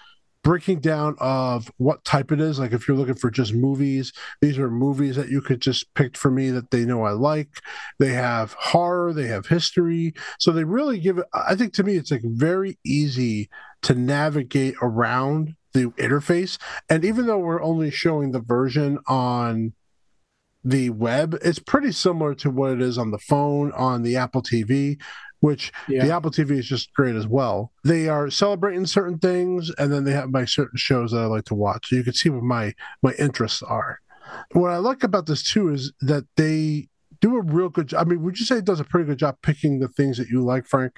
breaking 0.43 0.79
down 0.79 1.15
of 1.19 1.71
what 1.77 2.03
type 2.03 2.31
it 2.31 2.41
is. 2.41 2.57
Like 2.59 2.71
if 2.71 2.87
you're 2.87 2.97
looking 2.97 3.15
for 3.15 3.29
just 3.29 3.53
movies, 3.53 4.11
these 4.41 4.57
are 4.57 4.71
movies 4.71 5.15
that 5.15 5.29
you 5.29 5.41
could 5.41 5.61
just 5.61 5.93
pick 5.93 6.17
for 6.17 6.31
me 6.31 6.49
that 6.49 6.71
they 6.71 6.85
know 6.85 7.03
I 7.03 7.11
like. 7.11 7.61
They 7.99 8.13
have 8.13 8.53
horror, 8.53 9.13
they 9.13 9.27
have 9.27 9.45
history. 9.45 10.13
So 10.39 10.51
they 10.51 10.63
really 10.63 10.99
give 10.99 11.19
it, 11.19 11.25
I 11.33 11.55
think 11.55 11.73
to 11.73 11.83
me, 11.83 11.95
it's 11.95 12.11
like 12.11 12.23
very 12.23 12.79
easy 12.83 13.49
to 13.83 13.93
navigate 13.93 14.75
around 14.81 15.55
the 15.73 15.85
interface. 15.91 16.57
And 16.89 17.03
even 17.05 17.25
though 17.27 17.39
we're 17.39 17.61
only 17.61 17.91
showing 17.91 18.31
the 18.31 18.39
version 18.41 18.99
on 19.07 19.73
the 20.63 20.89
web, 20.91 21.37
it's 21.43 21.59
pretty 21.59 21.91
similar 21.91 22.35
to 22.35 22.49
what 22.51 22.71
it 22.71 22.81
is 22.81 22.97
on 22.97 23.11
the 23.11 23.17
phone, 23.19 23.71
on 23.71 24.03
the 24.03 24.15
Apple 24.17 24.41
TV, 24.43 24.99
which 25.39 25.71
Yeah. 25.87 26.05
the 26.05 26.11
Apple 26.13 26.29
TV 26.29 26.59
is 26.59 26.67
just 26.67 26.93
great 26.93 27.15
as 27.15 27.25
well. 27.25 27.71
They 27.83 28.07
are 28.07 28.29
celebrating 28.29 28.85
certain 28.85 29.17
things, 29.17 29.71
and 29.79 29.91
then 29.91 30.03
they 30.03 30.11
have 30.11 30.29
my 30.29 30.45
certain 30.45 30.77
shows 30.77 31.11
that 31.11 31.21
I 31.21 31.25
like 31.25 31.45
to 31.45 31.55
watch. 31.55 31.89
So 31.89 31.95
you 31.95 32.03
can 32.03 32.13
see 32.13 32.29
what 32.29 32.43
my 32.43 32.75
my 33.01 33.13
interests 33.13 33.63
are. 33.63 33.99
What 34.51 34.69
I 34.69 34.77
like 34.77 35.03
about 35.03 35.25
this 35.25 35.41
too 35.43 35.69
is 35.69 35.91
that 36.01 36.25
they 36.37 36.89
do 37.21 37.35
a 37.37 37.41
real 37.41 37.69
good 37.69 37.87
job. 37.87 38.05
I 38.05 38.09
mean, 38.09 38.21
would 38.23 38.39
you 38.39 38.45
say 38.45 38.57
it 38.57 38.65
does 38.65 38.79
a 38.79 38.83
pretty 38.83 39.05
good 39.07 39.17
job 39.17 39.37
picking 39.41 39.79
the 39.79 39.87
things 39.87 40.17
that 40.17 40.27
you 40.29 40.43
like, 40.43 40.67
Frank? 40.67 40.93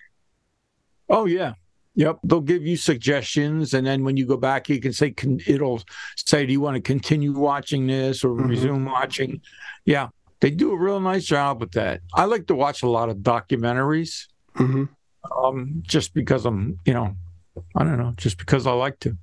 Oh 1.09 1.25
yeah. 1.25 1.53
Yep, 1.95 2.19
they'll 2.23 2.41
give 2.41 2.65
you 2.65 2.75
suggestions, 2.75 3.73
and 3.75 3.85
then 3.85 4.03
when 4.03 4.17
you 4.17 4.25
go 4.25 4.35
back, 4.37 4.67
you 4.67 4.79
can 4.79 4.93
say 4.93 5.11
con- 5.11 5.39
it'll 5.45 5.83
say, 6.15 6.45
"Do 6.45 6.51
you 6.51 6.59
want 6.59 6.75
to 6.75 6.81
continue 6.81 7.33
watching 7.33 7.85
this 7.85 8.23
or 8.23 8.29
Mhm. 8.35 8.49
resume 8.49 8.85
watching?" 8.85 9.41
Yeah, 9.85 10.07
they 10.39 10.49
do 10.49 10.71
a 10.71 10.77
real 10.77 10.99
nice 10.99 11.25
job 11.25 11.61
with 11.61 11.71
that. 11.73 12.01
I 12.15 12.25
like 12.25 12.47
to 12.47 12.55
watch 12.55 12.81
a 12.81 12.89
lot 12.89 13.09
of 13.09 13.17
documentaries, 13.17 14.25
Mm-hmm. 14.57 14.85
um, 15.45 15.83
just 15.83 16.13
because 16.15 16.45
I'm, 16.45 16.79
you 16.85 16.93
know, 16.95 17.15
I 17.75 17.83
don't 17.83 17.99
know, 17.99 18.13
just 18.17 18.39
because 18.39 18.65
I 18.65 18.71
like 18.73 18.99
to. 19.01 19.15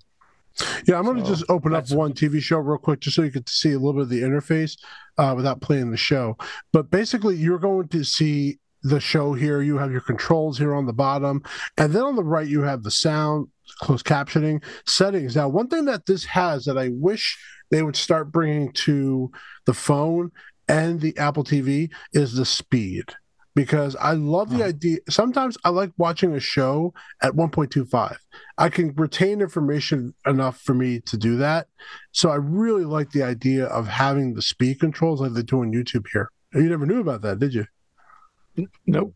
Yeah, 0.86 0.98
I'm 0.98 1.04
going 1.04 1.16
to 1.16 1.24
So, 1.24 1.30
just 1.34 1.44
open 1.48 1.74
up 1.74 1.90
one 1.90 2.12
TV 2.12 2.40
show 2.40 2.58
real 2.58 2.78
quick, 2.78 3.00
just 3.00 3.16
so 3.16 3.22
you 3.22 3.30
can 3.32 3.46
see 3.46 3.70
a 3.72 3.78
little 3.78 3.94
bit 3.94 4.02
of 4.02 4.08
the 4.10 4.22
interface 4.22 4.76
uh, 5.18 5.32
without 5.36 5.60
playing 5.60 5.90
the 5.90 5.96
show. 5.96 6.36
But 6.72 6.90
basically, 6.90 7.36
you're 7.36 7.58
going 7.58 7.88
to 7.88 8.04
see 8.04 8.58
the 8.82 9.00
show 9.00 9.34
here. 9.34 9.62
You 9.62 9.78
have 9.78 9.92
your 9.92 10.00
controls 10.00 10.58
here 10.58 10.74
on 10.74 10.86
the 10.86 10.92
bottom, 10.92 11.42
and 11.76 11.92
then 11.92 12.02
on 12.02 12.16
the 12.16 12.24
right, 12.24 12.46
you 12.46 12.62
have 12.62 12.82
the 12.82 12.90
sound 12.90 13.48
closed 13.80 14.04
captioning 14.06 14.62
settings. 14.86 15.36
Now, 15.36 15.48
one 15.48 15.68
thing 15.68 15.84
that 15.86 16.06
this 16.06 16.24
has 16.24 16.64
that 16.64 16.76
I 16.78 16.90
wish 16.92 17.38
they 17.70 17.82
would 17.82 17.96
start 17.96 18.32
bringing 18.32 18.72
to 18.72 19.30
the 19.66 19.74
phone 19.74 20.32
and 20.68 21.00
the 21.00 21.16
Apple 21.18 21.44
TV 21.44 21.90
is 22.12 22.34
the 22.34 22.44
speed. 22.44 23.04
Because 23.56 23.96
I 23.96 24.12
love 24.12 24.50
the 24.50 24.62
Oh. 24.62 24.68
idea. 24.68 24.98
Sometimes 25.08 25.58
I 25.64 25.70
like 25.70 25.90
watching 25.98 26.34
a 26.34 26.40
show 26.40 26.94
at 27.20 27.34
1.25. 27.34 28.16
I 28.56 28.68
can 28.68 28.94
retain 28.94 29.40
information 29.40 30.14
enough 30.24 30.60
for 30.60 30.72
me 30.72 31.00
to 31.00 31.16
do 31.16 31.36
that. 31.38 31.66
So 32.12 32.30
I 32.30 32.36
really 32.36 32.84
like 32.84 33.10
the 33.10 33.24
idea 33.24 33.66
of 33.66 33.88
having 33.88 34.34
the 34.34 34.42
speed 34.42 34.78
controls 34.78 35.20
like 35.20 35.32
they 35.32 35.42
do 35.42 35.60
on 35.60 35.72
YouTube 35.72 36.06
here. 36.12 36.30
You 36.54 36.68
never 36.68 36.86
knew 36.86 37.00
about 37.00 37.22
that, 37.22 37.40
did 37.40 37.52
you? 37.54 37.66
Nope. 38.86 39.14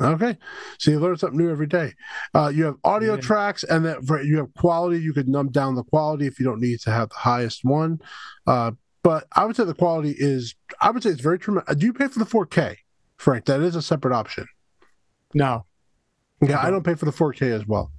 Okay, 0.00 0.38
so 0.78 0.90
you 0.90 0.98
learn 0.98 1.18
something 1.18 1.38
new 1.38 1.50
every 1.50 1.66
day. 1.66 1.92
Uh, 2.34 2.50
you 2.54 2.64
have 2.64 2.76
audio 2.84 3.16
Yeah. 3.16 3.20
tracks, 3.20 3.64
and 3.64 3.84
that 3.84 4.02
for, 4.06 4.22
you 4.22 4.38
have 4.38 4.54
quality. 4.54 4.98
You 4.98 5.12
could 5.12 5.28
numb 5.28 5.50
down 5.50 5.74
the 5.74 5.82
quality 5.82 6.26
if 6.26 6.38
you 6.38 6.46
don't 6.46 6.60
need 6.60 6.80
to 6.80 6.90
have 6.90 7.10
the 7.10 7.16
highest 7.16 7.64
one. 7.64 8.00
Uh, 8.46 8.72
but 9.02 9.26
I 9.36 9.44
would 9.44 9.56
say 9.56 9.64
the 9.64 9.74
quality 9.74 10.14
is. 10.16 10.54
I 10.80 10.90
would 10.90 11.02
say 11.02 11.10
it's 11.10 11.20
very 11.20 11.38
tremendous. 11.38 11.76
Do 11.76 11.84
you 11.84 11.92
pay 11.92 12.08
for 12.08 12.18
the 12.18 12.24
4K, 12.24 12.76
Frank? 13.18 13.44
That 13.44 13.60
is 13.60 13.76
a 13.76 13.82
separate 13.82 14.14
option. 14.14 14.46
No. 15.34 15.66
Yeah, 16.40 16.60
I 16.60 16.70
don't 16.70 16.82
pay 16.84 16.94
for 16.94 17.04
the 17.04 17.12
4K 17.12 17.52
as 17.52 17.66
well. 17.66 17.92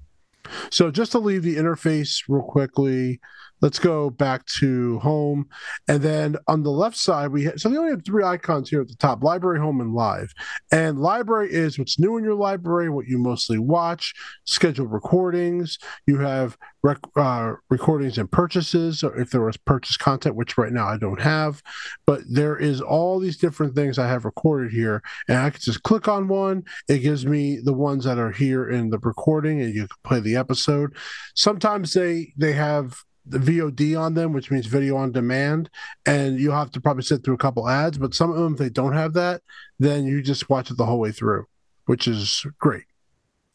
So 0.71 0.89
just 0.89 1.11
to 1.11 1.19
leave 1.19 1.43
the 1.43 1.57
interface 1.57 2.23
real 2.27 2.41
quickly, 2.41 3.19
let's 3.61 3.79
go 3.79 4.09
back 4.09 4.45
to 4.59 4.99
home, 4.99 5.47
and 5.87 6.01
then 6.01 6.37
on 6.47 6.63
the 6.63 6.71
left 6.71 6.97
side 6.97 7.31
we 7.31 7.45
ha- 7.45 7.51
so 7.57 7.69
they 7.69 7.77
only 7.77 7.91
have 7.91 8.05
three 8.05 8.23
icons 8.23 8.69
here 8.69 8.81
at 8.81 8.87
the 8.87 8.95
top: 8.95 9.23
library, 9.23 9.59
home, 9.59 9.81
and 9.81 9.93
live. 9.93 10.33
And 10.71 10.99
library 10.99 11.51
is 11.51 11.77
what's 11.77 11.99
new 11.99 12.17
in 12.17 12.23
your 12.23 12.35
library, 12.35 12.89
what 12.89 13.07
you 13.07 13.17
mostly 13.17 13.57
watch, 13.59 14.13
scheduled 14.45 14.91
recordings. 14.91 15.77
You 16.07 16.19
have 16.19 16.57
rec- 16.83 16.97
uh, 17.15 17.53
recordings 17.69 18.17
and 18.17 18.31
purchases, 18.31 19.03
or 19.03 19.15
if 19.19 19.31
there 19.31 19.43
was 19.43 19.57
purchase 19.57 19.97
content, 19.97 20.35
which 20.35 20.57
right 20.57 20.71
now 20.71 20.87
I 20.87 20.97
don't 20.97 21.21
have, 21.21 21.61
but 22.05 22.21
there 22.29 22.57
is 22.57 22.81
all 22.81 23.19
these 23.19 23.37
different 23.37 23.75
things 23.75 23.99
I 23.99 24.07
have 24.07 24.25
recorded 24.25 24.71
here, 24.71 25.01
and 25.27 25.37
I 25.37 25.49
can 25.49 25.61
just 25.61 25.83
click 25.83 26.07
on 26.07 26.27
one. 26.27 26.63
It 26.87 26.99
gives 26.99 27.25
me 27.25 27.59
the 27.63 27.73
ones 27.73 28.05
that 28.05 28.17
are 28.17 28.31
here 28.31 28.69
in 28.69 28.89
the 28.89 28.99
recording, 28.99 29.61
and 29.61 29.73
you 29.73 29.87
can 29.87 29.97
play 30.03 30.19
the 30.19 30.35
episode. 30.35 30.95
Sometimes 31.35 31.93
they 31.93 32.33
they 32.37 32.53
have 32.53 33.03
the 33.31 33.39
VOD 33.39 33.99
on 33.99 34.13
them, 34.13 34.33
which 34.33 34.51
means 34.51 34.65
video 34.65 34.97
on 34.97 35.11
demand, 35.11 35.69
and 36.05 36.39
you'll 36.39 36.55
have 36.55 36.71
to 36.71 36.81
probably 36.81 37.03
sit 37.03 37.23
through 37.23 37.35
a 37.35 37.39
couple 37.39 37.67
ads. 37.67 37.97
But 37.97 38.13
some 38.13 38.29
of 38.29 38.37
them, 38.37 38.53
if 38.53 38.59
they 38.59 38.69
don't 38.69 38.93
have 38.93 39.13
that, 39.13 39.41
then 39.79 40.05
you 40.05 40.21
just 40.21 40.49
watch 40.49 40.69
it 40.69 40.77
the 40.77 40.85
whole 40.85 40.99
way 40.99 41.11
through, 41.11 41.45
which 41.85 42.07
is 42.07 42.45
great 42.59 42.85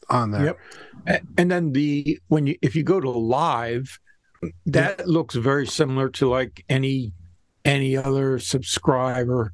on 0.08 0.30
there. 0.30 0.56
Yep. 1.06 1.22
And 1.38 1.50
then 1.50 1.72
the 1.72 2.18
when 2.28 2.46
you 2.46 2.56
if 2.62 2.74
you 2.74 2.82
go 2.82 3.00
to 3.00 3.10
live, 3.10 3.98
that 4.66 5.08
looks 5.08 5.34
very 5.34 5.66
similar 5.66 6.08
to 6.10 6.28
like 6.28 6.64
any 6.68 7.12
any 7.64 7.96
other 7.96 8.38
subscriber. 8.38 9.52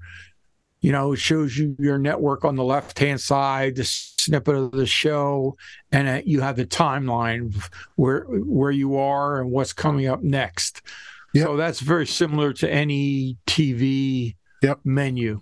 You 0.83 0.93
know, 0.93 1.13
it 1.13 1.19
shows 1.21 1.57
you 1.57 1.77
your 1.79 1.97
network 1.97 2.45
on 2.45 2.57
the 2.57 2.65
left 2.65 2.99
hand 2.99 3.21
side, 3.21 3.77
the 3.77 3.85
snippet 3.85 4.57
of 4.57 4.73
the 4.73 4.85
show, 4.85 5.57
and 5.93 6.09
uh, 6.09 6.23
you 6.25 6.41
have 6.41 6.57
the 6.57 6.67
timeline 6.67 7.55
where 7.95 8.25
where 8.25 8.73
you 8.73 8.97
are 8.97 9.41
and 9.41 9.51
what's 9.51 9.73
coming 9.73 10.09
up 10.09 10.23
next. 10.23 10.83
Yep. 11.35 11.47
So 11.47 11.57
that's 11.57 11.81
very 11.81 12.07
similar 12.07 12.53
to 12.55 12.71
any 12.71 13.39
TV 13.47 14.37
Yep. 14.63 14.81
menu. 14.85 15.41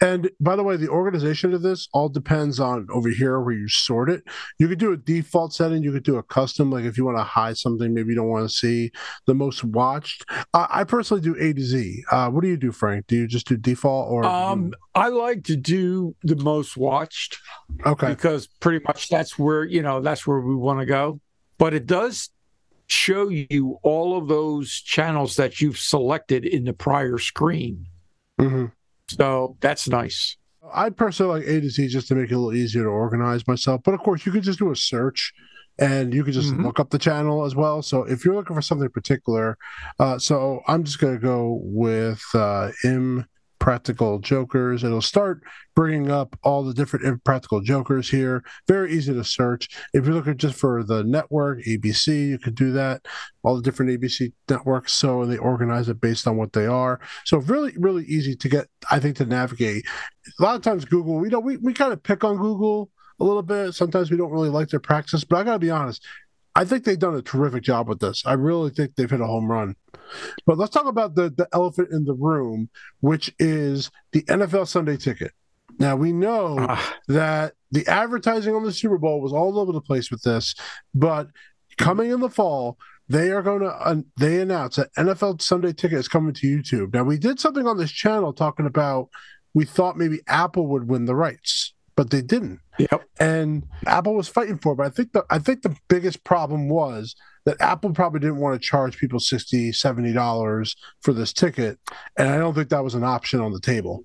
And 0.00 0.30
by 0.40 0.56
the 0.56 0.62
way, 0.62 0.76
the 0.76 0.88
organization 0.88 1.52
of 1.54 1.62
this 1.62 1.88
all 1.92 2.08
depends 2.08 2.60
on 2.60 2.86
over 2.90 3.08
here 3.08 3.40
where 3.40 3.54
you 3.54 3.68
sort 3.68 4.10
it. 4.10 4.22
You 4.58 4.68
could 4.68 4.78
do 4.78 4.92
a 4.92 4.96
default 4.96 5.52
setting. 5.52 5.82
You 5.82 5.92
could 5.92 6.04
do 6.04 6.16
a 6.16 6.22
custom, 6.22 6.70
like 6.70 6.84
if 6.84 6.96
you 6.96 7.04
want 7.04 7.18
to 7.18 7.24
hide 7.24 7.56
something, 7.56 7.92
maybe 7.92 8.10
you 8.10 8.16
don't 8.16 8.28
want 8.28 8.48
to 8.48 8.54
see 8.54 8.90
the 9.26 9.34
most 9.34 9.64
watched. 9.64 10.24
Uh, 10.54 10.66
I 10.70 10.84
personally 10.84 11.22
do 11.22 11.36
A 11.38 11.52
to 11.52 11.62
Z. 11.62 12.04
Uh, 12.10 12.30
what 12.30 12.42
do 12.42 12.48
you 12.48 12.56
do, 12.56 12.72
Frank? 12.72 13.06
Do 13.06 13.16
you 13.16 13.26
just 13.26 13.46
do 13.46 13.56
default 13.56 14.10
or? 14.10 14.24
Um, 14.24 14.72
I 14.94 15.08
like 15.08 15.44
to 15.44 15.56
do 15.56 16.14
the 16.22 16.36
most 16.36 16.76
watched. 16.76 17.38
okay. 17.86 18.08
because 18.08 18.46
pretty 18.46 18.84
much 18.86 19.08
that's 19.08 19.38
where 19.38 19.64
you 19.64 19.82
know 19.82 20.00
that's 20.00 20.26
where 20.26 20.40
we 20.40 20.54
want 20.54 20.80
to 20.80 20.86
go 20.86 21.20
but 21.58 21.74
it 21.74 21.86
does 21.86 22.30
show 22.86 23.28
you 23.28 23.78
all 23.82 24.16
of 24.16 24.28
those 24.28 24.72
channels 24.72 25.36
that 25.36 25.60
you've 25.60 25.78
selected 25.78 26.44
in 26.44 26.64
the 26.64 26.72
prior 26.72 27.18
screen 27.18 27.86
hmm 28.38 28.66
so 29.16 29.56
that's 29.60 29.88
nice 29.88 30.36
I 30.72 30.90
personally 30.90 31.40
like 31.40 31.48
A 31.48 31.60
to 31.60 31.68
Z 31.68 31.88
just 31.88 32.06
to 32.08 32.14
make 32.14 32.30
it 32.30 32.34
a 32.34 32.38
little 32.38 32.54
easier 32.54 32.84
to 32.84 32.88
organize 32.88 33.46
myself. 33.48 33.80
But 33.84 33.94
of 33.94 34.00
course, 34.00 34.24
you 34.24 34.30
could 34.30 34.44
just 34.44 34.60
do 34.60 34.70
a 34.70 34.76
search 34.76 35.32
and 35.78 36.14
you 36.14 36.22
could 36.22 36.34
just 36.34 36.54
Mhm. 36.54 36.64
look 36.64 36.78
up 36.78 36.90
the 36.90 36.98
channel 37.00 37.44
as 37.44 37.56
well. 37.56 37.82
So 37.82 38.04
if 38.04 38.24
you're 38.24 38.36
looking 38.36 38.54
for 38.54 38.62
something 38.62 38.88
particular, 38.88 39.58
uh, 39.98 40.18
so 40.18 40.60
I'm 40.68 40.84
just 40.84 41.00
going 41.00 41.14
to 41.14 41.20
go 41.20 41.58
with 41.64 42.22
uh, 42.34 42.70
Impractical 43.62 44.18
Jokers. 44.18 44.82
It'll 44.82 45.00
start 45.00 45.40
bringing 45.76 46.10
up 46.10 46.36
all 46.42 46.64
the 46.64 46.74
different 46.74 47.06
Impractical 47.06 47.60
Jokers 47.60 48.10
here. 48.10 48.42
Very 48.66 48.92
easy 48.92 49.14
to 49.14 49.22
search. 49.22 49.68
If 49.94 50.04
you're 50.04 50.14
looking 50.14 50.36
just 50.36 50.58
for 50.58 50.82
the 50.82 51.04
network, 51.04 51.60
ABC, 51.60 52.28
you 52.28 52.40
could 52.40 52.56
do 52.56 52.72
that. 52.72 53.06
All 53.44 53.54
the 53.54 53.62
different 53.62 53.92
ABC 53.92 54.32
networks. 54.50 54.94
So 54.94 55.24
they 55.26 55.36
organize 55.36 55.88
it 55.88 56.00
based 56.00 56.26
on 56.26 56.36
what 56.36 56.52
they 56.52 56.66
are. 56.66 56.98
So 57.24 57.38
really, 57.38 57.72
really 57.78 58.04
easy 58.06 58.34
to 58.34 58.48
get, 58.48 58.66
I 58.90 58.98
think, 58.98 59.16
to 59.18 59.26
navigate 59.26 59.84
a 60.40 60.42
lot 60.42 60.56
of 60.56 60.62
times 60.62 60.84
Google, 60.84 61.24
you 61.24 61.30
know, 61.30 61.38
we, 61.40 61.56
we 61.58 61.72
kind 61.72 61.92
of 61.92 62.02
pick 62.02 62.24
on 62.24 62.38
Google 62.38 62.90
a 63.20 63.24
little 63.24 63.42
bit. 63.42 63.74
Sometimes 63.74 64.10
we 64.10 64.16
don't 64.16 64.32
really 64.32 64.50
like 64.50 64.70
their 64.70 64.80
practice, 64.80 65.22
but 65.22 65.36
I 65.36 65.44
got 65.44 65.52
to 65.52 65.58
be 65.60 65.70
honest. 65.70 66.04
I 66.54 66.64
think 66.64 66.84
they've 66.84 66.98
done 66.98 67.14
a 67.14 67.22
terrific 67.22 67.62
job 67.62 67.88
with 67.88 68.00
this. 68.00 68.22
I 68.26 68.34
really 68.34 68.70
think 68.70 68.94
they've 68.94 69.10
hit 69.10 69.20
a 69.20 69.26
home 69.26 69.50
run. 69.50 69.74
But 70.46 70.58
let's 70.58 70.72
talk 70.72 70.86
about 70.86 71.14
the, 71.14 71.30
the 71.30 71.48
elephant 71.52 71.88
in 71.92 72.04
the 72.04 72.14
room, 72.14 72.68
which 73.00 73.34
is 73.38 73.90
the 74.12 74.22
NFL 74.24 74.68
Sunday 74.68 74.96
ticket. 74.96 75.32
Now, 75.78 75.96
we 75.96 76.12
know 76.12 76.56
Ah, 76.60 76.96
that 77.08 77.54
the 77.70 77.86
advertising 77.86 78.54
on 78.54 78.62
the 78.64 78.72
Super 78.72 78.98
Bowl 78.98 79.22
was 79.22 79.32
all 79.32 79.58
over 79.58 79.72
the 79.72 79.80
place 79.80 80.10
with 80.10 80.22
this, 80.22 80.54
but 80.94 81.28
coming 81.78 82.10
in 82.10 82.20
the 82.20 82.28
fall, 82.28 82.78
they 83.08 83.30
are 83.30 83.42
going 83.42 83.60
to 83.60 83.68
uh, 83.68 83.96
they 84.18 84.40
announced 84.40 84.76
that 84.76 84.92
NFL 84.94 85.40
Sunday 85.40 85.72
Ticket 85.72 85.98
is 85.98 86.08
coming 86.08 86.34
to 86.34 86.46
YouTube. 86.46 86.92
Now 86.94 87.04
we 87.04 87.18
did 87.18 87.40
something 87.40 87.66
on 87.66 87.78
this 87.78 87.90
channel 87.90 88.32
talking 88.32 88.66
about 88.66 89.08
we 89.54 89.64
thought 89.64 89.96
maybe 89.96 90.20
Apple 90.28 90.66
would 90.68 90.88
win 90.88 91.04
the 91.04 91.14
rights, 91.14 91.74
but 91.96 92.10
they 92.10 92.22
didn't. 92.22 92.60
yep 92.78 93.02
And 93.20 93.64
Apple 93.86 94.14
was 94.14 94.28
fighting 94.28 94.58
for 94.58 94.72
it, 94.72 94.76
but 94.76 94.86
I 94.86 94.90
think 94.90 95.12
the 95.12 95.24
I 95.30 95.38
think 95.38 95.62
the 95.62 95.76
biggest 95.88 96.24
problem 96.24 96.68
was 96.68 97.14
that 97.44 97.60
Apple 97.60 97.92
probably 97.92 98.20
didn't 98.20 98.36
want 98.38 98.60
to 98.60 98.66
charge 98.66 98.96
people 98.98 99.18
60 99.20 99.72
70 99.72 100.12
dollars 100.12 100.74
for 101.02 101.12
this 101.12 101.32
ticket, 101.32 101.78
and 102.16 102.28
I 102.28 102.38
don't 102.38 102.54
think 102.54 102.68
that 102.70 102.84
was 102.84 102.94
an 102.94 103.04
option 103.04 103.40
on 103.40 103.52
the 103.52 103.60
table. 103.60 104.04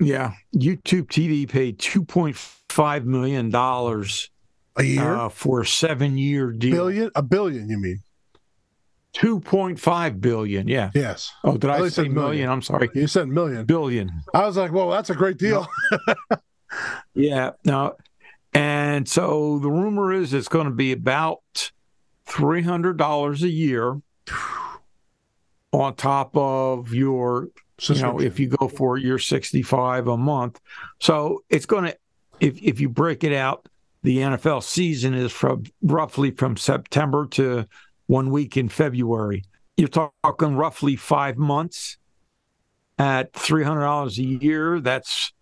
yeah 0.00 0.32
youtube 0.56 1.06
tv 1.08 1.48
paid 1.48 1.78
2.5 1.78 3.04
million 3.04 3.50
dollars 3.50 4.30
A 4.76 4.82
year, 4.82 5.14
uh, 5.14 5.28
for 5.28 5.60
a 5.60 5.66
seven 5.66 6.16
year 6.18 6.50
deal 6.52 6.72
billion, 6.72 7.10
a 7.14 7.22
billion, 7.22 7.68
you 7.68 7.78
mean? 7.78 8.00
2.5 9.14 10.20
billion 10.20 10.66
yeah 10.68 10.90
Yes. 10.94 11.30
oh 11.44 11.56
did 11.58 11.68
I 11.70 11.78
i 11.80 11.88
say 11.88 12.02
million? 12.02 12.14
million. 12.14 12.48
i'm 12.50 12.62
sorry 12.62 12.88
You 12.94 13.06
said 13.06 13.28
million. 13.28 13.66
billion 13.66 14.10
I 14.32 14.46
was 14.46 14.56
like, 14.56 14.72
well, 14.72 14.88
that's 14.90 15.10
a 15.10 15.14
great 15.14 15.36
deal. 15.38 15.68
Yeah. 17.14 17.50
Now, 17.64 17.94
And 18.54 19.08
so 19.08 19.58
the 19.58 19.70
rumor 19.70 20.12
is 20.12 20.34
it's 20.34 20.48
going 20.48 20.66
to 20.66 20.70
be 20.72 20.92
about 20.92 21.72
three 22.26 22.62
hundred 22.62 22.96
dollars 22.98 23.42
a 23.42 23.48
year 23.48 24.00
on 25.72 25.94
top 25.94 26.36
of 26.36 26.92
your, 26.92 27.48
you 27.88 27.94
know, 28.02 28.20
if 28.20 28.38
you 28.38 28.48
go 28.48 28.68
for 28.68 28.98
your 28.98 29.18
sixty-five 29.18 30.06
a 30.06 30.16
month. 30.16 30.60
So 31.00 31.42
it's 31.48 31.66
going 31.66 31.84
to, 31.84 31.96
if 32.40 32.62
if 32.62 32.80
you 32.80 32.88
break 32.88 33.24
it 33.24 33.32
out, 33.32 33.66
the 34.02 34.18
NFL 34.18 34.62
season 34.62 35.14
is 35.14 35.32
from 35.32 35.64
roughly 35.82 36.30
from 36.32 36.56
September 36.56 37.26
to 37.32 37.66
one 38.06 38.30
week 38.30 38.56
in 38.56 38.68
February. 38.68 39.44
You're 39.76 39.88
talking 39.88 40.56
roughly 40.56 40.96
five 40.96 41.38
months 41.38 41.96
at 42.98 43.32
three 43.32 43.64
hundred 43.64 43.82
dollars 43.82 44.18
a 44.18 44.24
year. 44.24 44.80
That's 44.80 45.32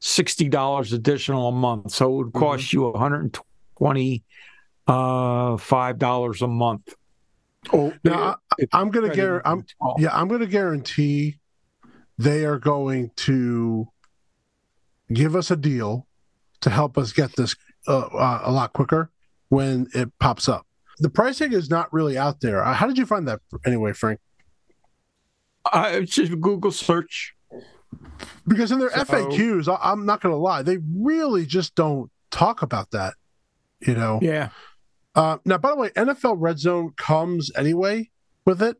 sixty 0.00 0.48
dollars 0.48 0.92
additional 0.92 1.48
a 1.48 1.52
month. 1.52 1.92
So 1.92 2.12
it 2.12 2.24
would 2.24 2.32
cost 2.32 2.72
you 2.72 2.82
one 2.82 3.00
hundred 3.00 3.20
and 3.22 3.38
twenty 3.76 4.24
uh 4.86 5.56
five 5.56 5.98
dollars 5.98 6.42
a 6.42 6.48
month. 6.48 6.94
Oh, 7.72 7.92
Now, 8.04 8.36
it's 8.56 8.74
I'm 8.74 8.90
gonna 8.90 9.08
spread 9.08 9.16
guarantee. 9.16 9.74
I'm 9.82 9.94
yeah. 9.98 10.10
I'm 10.12 10.28
gonna 10.28 10.46
guarantee 10.46 11.38
they 12.16 12.44
are 12.44 12.58
going 12.58 13.10
to 13.16 13.88
give 15.12 15.36
us 15.36 15.50
a 15.50 15.56
deal 15.56 16.06
to 16.60 16.70
help 16.70 16.98
us 16.98 17.12
get 17.12 17.34
this 17.36 17.54
uh, 17.86 17.98
uh, 17.98 18.40
a 18.44 18.52
lot 18.52 18.72
quicker 18.72 19.10
when 19.48 19.88
it 19.94 20.10
pops 20.18 20.48
up. 20.48 20.66
The 20.98 21.08
pricing 21.08 21.52
is 21.52 21.70
not 21.70 21.92
really 21.92 22.18
out 22.18 22.40
there. 22.40 22.64
Uh, 22.64 22.74
How 22.74 22.86
did 22.86 22.98
you 22.98 23.06
find 23.06 23.28
that 23.28 23.40
anyway, 23.64 23.92
Frank? 23.92 24.20
Uh, 25.72 25.90
it's 25.92 26.14
just 26.14 26.40
Google 26.40 26.72
search. 26.72 27.34
Because 28.46 28.72
in 28.72 28.78
their 28.78 28.90
So- 28.90 29.04
FAQs, 29.04 29.68
I, 29.68 29.78
I'm 29.92 30.06
not 30.06 30.20
gonna 30.20 30.36
lie, 30.36 30.62
they 30.62 30.78
really 30.96 31.46
just 31.46 31.74
don't 31.74 32.10
talk 32.30 32.62
about 32.62 32.90
that. 32.92 33.14
You 33.80 33.94
know. 33.94 34.18
Yeah. 34.22 34.48
Uh, 35.14 35.38
now, 35.44 35.58
by 35.58 35.70
the 35.70 35.76
way, 35.76 35.90
NFL 35.90 36.36
Red 36.38 36.58
Zone 36.58 36.92
comes 36.96 37.50
anyway 37.56 38.10
with 38.44 38.62
it. 38.62 38.76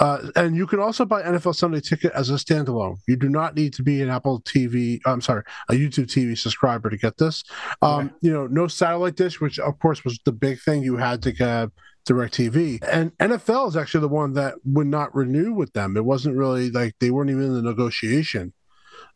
Uh, 0.00 0.30
and 0.36 0.56
you 0.56 0.66
can 0.66 0.80
also 0.80 1.04
buy 1.04 1.22
NFL 1.22 1.54
Sunday 1.54 1.80
Ticket 1.80 2.12
as 2.12 2.30
a 2.30 2.34
standalone. 2.34 2.96
You 3.06 3.16
do 3.16 3.28
not 3.28 3.54
need 3.54 3.72
to 3.74 3.82
be 3.82 4.02
an 4.02 4.08
Apple 4.08 4.40
TV. 4.40 5.00
I'm 5.06 5.20
sorry, 5.20 5.44
a 5.68 5.74
YouTube 5.74 6.06
TV 6.06 6.36
subscriber 6.36 6.90
to 6.90 6.96
get 6.96 7.18
this. 7.18 7.44
Um, 7.82 8.06
yeah. 8.20 8.28
You 8.28 8.32
know, 8.32 8.46
no 8.46 8.66
satellite 8.66 9.16
dish, 9.16 9.40
which 9.40 9.58
of 9.58 9.78
course 9.78 10.04
was 10.04 10.18
the 10.24 10.32
big 10.32 10.60
thing. 10.60 10.82
You 10.82 10.96
had 10.96 11.22
to 11.22 11.32
get 11.32 11.68
DirecTV. 12.08 12.82
and 12.90 13.16
NFL 13.18 13.68
is 13.68 13.76
actually 13.76 14.00
the 14.00 14.08
one 14.08 14.32
that 14.34 14.54
would 14.64 14.86
not 14.86 15.14
renew 15.14 15.52
with 15.52 15.72
them. 15.72 15.96
It 15.96 16.04
wasn't 16.04 16.36
really 16.36 16.70
like 16.70 16.94
they 16.98 17.10
weren't 17.10 17.30
even 17.30 17.44
in 17.44 17.54
the 17.54 17.62
negotiation, 17.62 18.52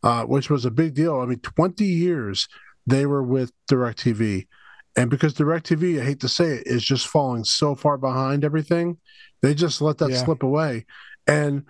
uh, 0.03 0.23
which 0.23 0.49
was 0.49 0.65
a 0.65 0.71
big 0.71 0.93
deal. 0.93 1.19
I 1.19 1.25
mean, 1.25 1.39
20 1.39 1.83
years 1.83 2.47
they 2.85 3.05
were 3.05 3.23
with 3.23 3.51
DirecTV. 3.69 4.47
And 4.97 5.09
because 5.11 5.35
DirecTV, 5.35 6.01
I 6.01 6.05
hate 6.05 6.19
to 6.21 6.29
say 6.29 6.55
it, 6.55 6.63
is 6.65 6.83
just 6.83 7.07
falling 7.07 7.43
so 7.43 7.75
far 7.75 7.97
behind 7.97 8.43
everything, 8.43 8.97
they 9.41 9.53
just 9.53 9.79
let 9.79 9.99
that 9.99 10.09
yeah. 10.09 10.23
slip 10.23 10.41
away. 10.41 10.85
And 11.27 11.63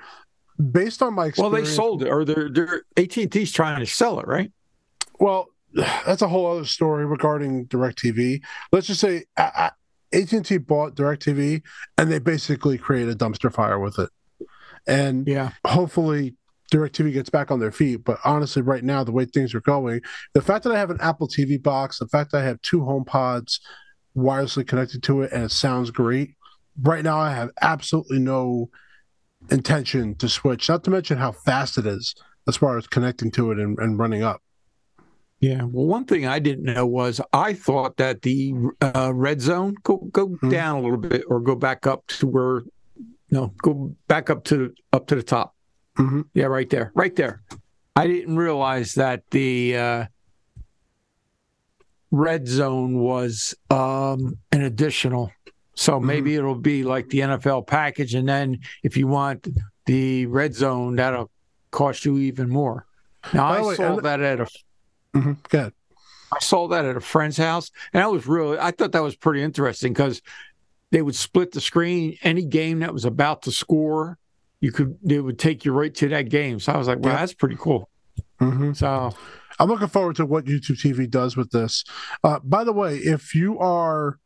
based 0.71 1.01
on 1.01 1.13
my 1.13 1.25
experience, 1.27 1.53
well, 1.53 1.61
they 1.61 1.67
sold 1.67 2.03
it, 2.03 2.09
or 2.09 2.23
they're, 2.23 2.49
they're 2.49 2.83
AT 2.95 3.17
and 3.17 3.31
T's 3.31 3.51
trying 3.51 3.79
to 3.79 3.85
sell 3.85 4.19
it, 4.21 4.27
right? 4.27 4.51
Well, 5.19 5.49
that's 5.73 6.21
a 6.21 6.27
whole 6.27 6.49
other 6.49 6.65
story 6.65 7.05
regarding 7.05 7.67
DirecTV. 7.67 8.41
Let's 8.71 8.87
just 8.87 9.01
say 9.01 9.25
AT 9.35 9.73
and 10.13 10.45
T 10.45 10.57
bought 10.57 10.95
DirecTV, 10.95 11.61
and 11.97 12.11
they 12.11 12.19
basically 12.19 12.77
created 12.77 13.09
a 13.09 13.15
dumpster 13.15 13.53
fire 13.53 13.77
with 13.77 13.99
it. 13.99 14.09
And 14.87 15.27
yeah, 15.27 15.51
hopefully 15.65 16.35
DirecTV 16.71 17.13
gets 17.13 17.29
back 17.29 17.51
on 17.51 17.59
their 17.59 17.71
feet. 17.71 18.03
But 18.03 18.19
honestly, 18.23 18.61
right 18.61 18.83
now, 18.83 19.03
the 19.03 19.11
way 19.11 19.25
things 19.25 19.53
are 19.55 19.61
going, 19.61 20.01
the 20.33 20.41
fact 20.41 20.63
that 20.63 20.73
I 20.73 20.79
have 20.79 20.89
an 20.89 20.99
Apple 21.01 21.27
TV 21.27 21.61
box, 21.61 21.99
the 21.99 22.07
fact 22.07 22.31
that 22.31 22.41
I 22.41 22.45
have 22.45 22.61
two 22.61 22.81
HomePods 22.81 23.59
wirelessly 24.15 24.67
connected 24.67 25.03
to 25.03 25.21
it 25.21 25.31
and 25.31 25.43
it 25.43 25.51
sounds 25.51 25.91
great, 25.91 26.35
right 26.81 27.03
now 27.03 27.19
I 27.19 27.31
have 27.31 27.51
absolutely 27.61 28.19
no 28.19 28.69
intention 29.49 30.15
to 30.15 30.27
switch, 30.27 30.69
not 30.69 30.83
to 30.85 30.91
mention 30.91 31.17
how 31.17 31.31
fast 31.31 31.77
it 31.77 31.85
is 31.85 32.15
as 32.47 32.57
far 32.57 32.77
as 32.77 32.87
connecting 32.87 33.31
to 33.31 33.51
it 33.51 33.59
and, 33.59 33.77
and 33.79 33.99
running 33.99 34.23
up. 34.23 34.41
Yeah. 35.39 35.63
Well, 35.63 35.85
one 35.85 36.05
thing 36.05 36.25
I 36.25 36.39
didn't 36.39 36.63
know 36.63 36.85
was 36.85 37.21
I 37.31 37.53
thought 37.53 37.97
that 37.97 38.23
the 38.23 38.53
uh, 38.81 39.11
red 39.13 39.39
zone 39.39 39.75
go 39.83 39.97
go 40.11 40.29
mm-hmm. 40.29 40.49
down 40.49 40.77
a 40.77 40.81
little 40.81 40.97
bit 40.97 41.23
or 41.27 41.39
go 41.39 41.55
back 41.55 41.85
up 41.85 42.07
to 42.07 42.27
where 42.27 42.63
no 43.29 43.53
go 43.61 43.95
back 44.07 44.29
up 44.31 44.43
to 44.45 44.73
up 44.93 45.07
to 45.07 45.15
the 45.15 45.23
top. 45.23 45.55
Mm-hmm. 45.97 46.21
Yeah, 46.33 46.45
right 46.45 46.69
there, 46.69 46.91
right 46.95 47.15
there. 47.15 47.41
I 47.95 48.07
didn't 48.07 48.37
realize 48.37 48.93
that 48.95 49.23
the 49.31 49.77
uh, 49.77 50.05
red 52.11 52.47
zone 52.47 52.99
was 52.99 53.55
um, 53.71 54.37
an 54.51 54.61
additional 54.61 55.31
so 55.77 55.93
mm-hmm. 55.93 56.07
maybe 56.07 56.31
mm-hmm. 56.31 56.39
it'll 56.39 56.55
be 56.55 56.83
like 56.83 57.09
the 57.09 57.19
NFL 57.19 57.67
package, 57.67 58.15
and 58.15 58.27
then 58.27 58.59
if 58.83 58.97
you 58.97 59.07
want 59.07 59.47
the 59.85 60.25
red 60.25 60.55
zone, 60.55 60.95
that'll 60.95 61.29
cost 61.71 62.03
you 62.03 62.17
even 62.17 62.49
more. 62.49 62.85
Now 63.31 63.47
I 63.47 63.61
way, 63.61 63.75
saw 63.75 63.95
that 63.97 64.19
at 64.19 64.39
a. 64.39 64.47
Mm-hmm. 65.13 65.33
Good. 65.49 65.73
I 66.33 66.39
saw 66.39 66.67
that 66.69 66.83
at 66.83 66.97
a 66.97 67.01
friend's 67.01 67.37
house, 67.37 67.71
and 67.93 68.03
I 68.03 68.07
was 68.07 68.25
really. 68.25 68.57
I 68.57 68.71
thought 68.71 68.91
that 68.93 69.03
was 69.03 69.15
pretty 69.15 69.43
interesting 69.43 69.93
because 69.93 70.21
they 70.89 71.03
would 71.03 71.15
split 71.15 71.51
the 71.51 71.61
screen. 71.61 72.17
Any 72.23 72.43
game 72.43 72.79
that 72.79 72.91
was 72.91 73.05
about 73.05 73.43
to 73.43 73.51
score, 73.51 74.17
you 74.59 74.71
could. 74.71 74.97
it 75.07 75.21
would 75.21 75.39
take 75.39 75.65
you 75.65 75.71
right 75.71 75.93
to 75.95 76.07
that 76.09 76.29
game. 76.29 76.59
So 76.59 76.73
I 76.73 76.77
was 76.77 76.87
like, 76.87 76.99
"Wow, 76.99 77.15
that's 77.15 77.33
pretty 77.33 77.57
cool." 77.59 77.89
Mm-hmm. 78.41 78.73
So 78.73 79.11
I'm 79.59 79.67
looking 79.67 79.87
forward 79.87 80.15
to 80.17 80.25
what 80.25 80.45
YouTube 80.45 80.79
TV 80.81 81.09
does 81.09 81.35
with 81.35 81.51
this. 81.51 81.83
Uh, 82.23 82.39
by 82.43 82.63
the 82.63 82.73
way, 82.73 82.97
if 82.97 83.33
you 83.33 83.59
are 83.59 84.19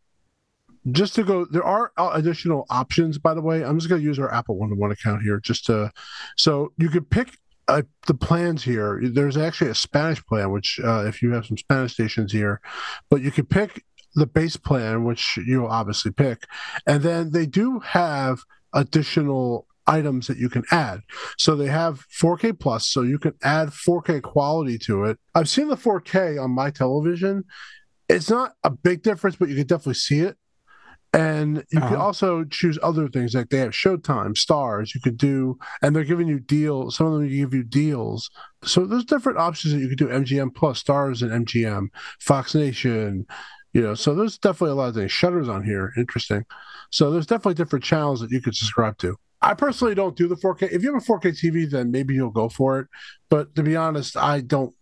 just 0.90 1.14
to 1.16 1.24
go 1.24 1.46
there 1.46 1.64
are 1.64 1.92
additional 2.14 2.66
options 2.70 3.20
by 3.20 3.34
the 3.34 3.42
way 3.42 3.64
i'm 3.64 3.78
just 3.78 3.88
going 3.88 4.02
to 4.02 4.06
use 4.06 4.18
our 4.18 4.34
apple 4.34 4.58
one-to-one 4.58 4.92
account 4.92 5.22
here 5.22 5.40
just 5.40 5.66
to 5.66 5.92
so 6.38 6.74
you 6.78 6.90
could 6.90 7.10
pick 7.10 7.38
uh, 7.68 7.84
the 8.08 8.14
plans 8.14 8.64
here 8.64 9.00
there's 9.14 9.38
actually 9.38 9.70
a 9.70 9.76
spanish 9.76 10.24
plan 10.26 10.52
which 10.52 10.80
uh, 10.84 11.06
if 11.06 11.22
you 11.22 11.32
have 11.32 11.46
some 11.46 11.58
spanish 11.58 11.94
stations 11.94 12.32
here 12.32 12.60
but 13.10 13.22
you 13.22 13.30
could 13.30 13.50
pick 13.50 13.86
the 14.16 14.26
base 14.26 14.58
plan 14.58 15.04
which 15.04 15.38
you'll 15.46 15.68
obviously 15.68 16.12
pick 16.12 16.46
and 16.88 17.04
then 17.04 17.32
they 17.32 17.46
do 17.46 17.80
have 17.80 18.42
additional 18.74 19.68
items 19.92 20.28
that 20.28 20.38
you 20.38 20.50
can 20.50 20.64
add. 20.72 21.02
So 21.38 21.56
they 21.56 21.68
have 21.68 22.06
4K 22.22 22.58
plus, 22.60 22.88
so 22.88 23.02
you 23.02 23.20
can 23.20 23.34
add 23.44 23.70
4K 23.70 24.22
quality 24.22 24.78
to 24.80 25.04
it. 25.06 25.20
I've 25.36 25.50
seen 25.50 25.68
the 25.68 25.76
4K 25.76 26.42
on 26.42 26.52
my 26.52 26.72
television. 26.72 27.44
It's 28.08 28.30
not 28.30 28.54
a 28.64 28.70
big 28.70 29.04
difference, 29.04 29.36
but 29.36 29.50
you 29.50 29.56
can 29.56 29.68
definitely 29.68 29.96
see 29.96 30.20
it. 30.22 30.38
And 31.14 31.66
you 31.72 31.80
uh-huh. 31.80 31.90
can 31.90 31.98
also 31.98 32.46
choose 32.46 32.80
other 32.82 33.10
things 33.10 33.36
like 33.36 33.50
they 33.50 33.58
have 33.58 33.72
Showtime, 33.72 34.34
Starz. 34.34 34.96
You 34.96 35.02
could 35.02 35.18
do, 35.18 35.58
and 35.82 35.94
they're 35.94 36.06
giving 36.06 36.28
you 36.28 36.40
deals. 36.40 36.96
Some 36.96 37.08
of 37.08 37.14
them 37.14 37.28
give 37.28 37.54
you 37.54 37.64
deals. 37.64 38.30
So 38.64 38.86
there's 38.86 39.04
different 39.04 39.38
options 39.38 39.74
that 39.74 39.82
you 39.82 39.90
could 39.90 39.98
do. 39.98 40.08
MGM 40.08 40.56
Plus, 40.56 40.82
Starz, 40.82 41.22
and 41.22 41.46
MGM, 41.46 41.88
Fox 42.22 42.56
Nation. 42.56 43.26
You 43.74 43.82
know, 43.82 43.94
so 43.94 44.16
there's 44.16 44.38
definitely 44.38 44.72
a 44.72 44.76
lot 44.76 44.90
of 44.90 44.96
things. 44.96 45.12
shutters 45.12 45.50
on 45.50 45.66
here, 45.66 45.94
interesting. 45.98 46.46
So 46.92 47.12
there's 47.12 47.26
definitely 47.26 47.56
different 47.56 47.84
channels 47.84 48.22
that 48.22 48.32
you 48.32 48.42
could 48.42 48.56
subscribe 48.56 48.98
to. 49.00 49.18
I 49.42 49.54
personally 49.54 49.96
don't 49.96 50.16
do 50.16 50.28
the 50.28 50.36
4K. 50.36 50.72
If 50.72 50.84
you 50.84 50.94
have 50.94 51.02
a 51.02 51.06
4K 51.06 51.32
TV, 51.32 51.70
then 51.70 51.92
maybe 51.92 52.14
you'll 52.14 52.30
go 52.30 52.50
for 52.50 52.80
it. 52.80 52.88
But 53.30 53.56
to 53.56 53.64
be 53.64 53.76
honest, 53.76 54.16
I 54.16 54.42
don't 54.42 54.76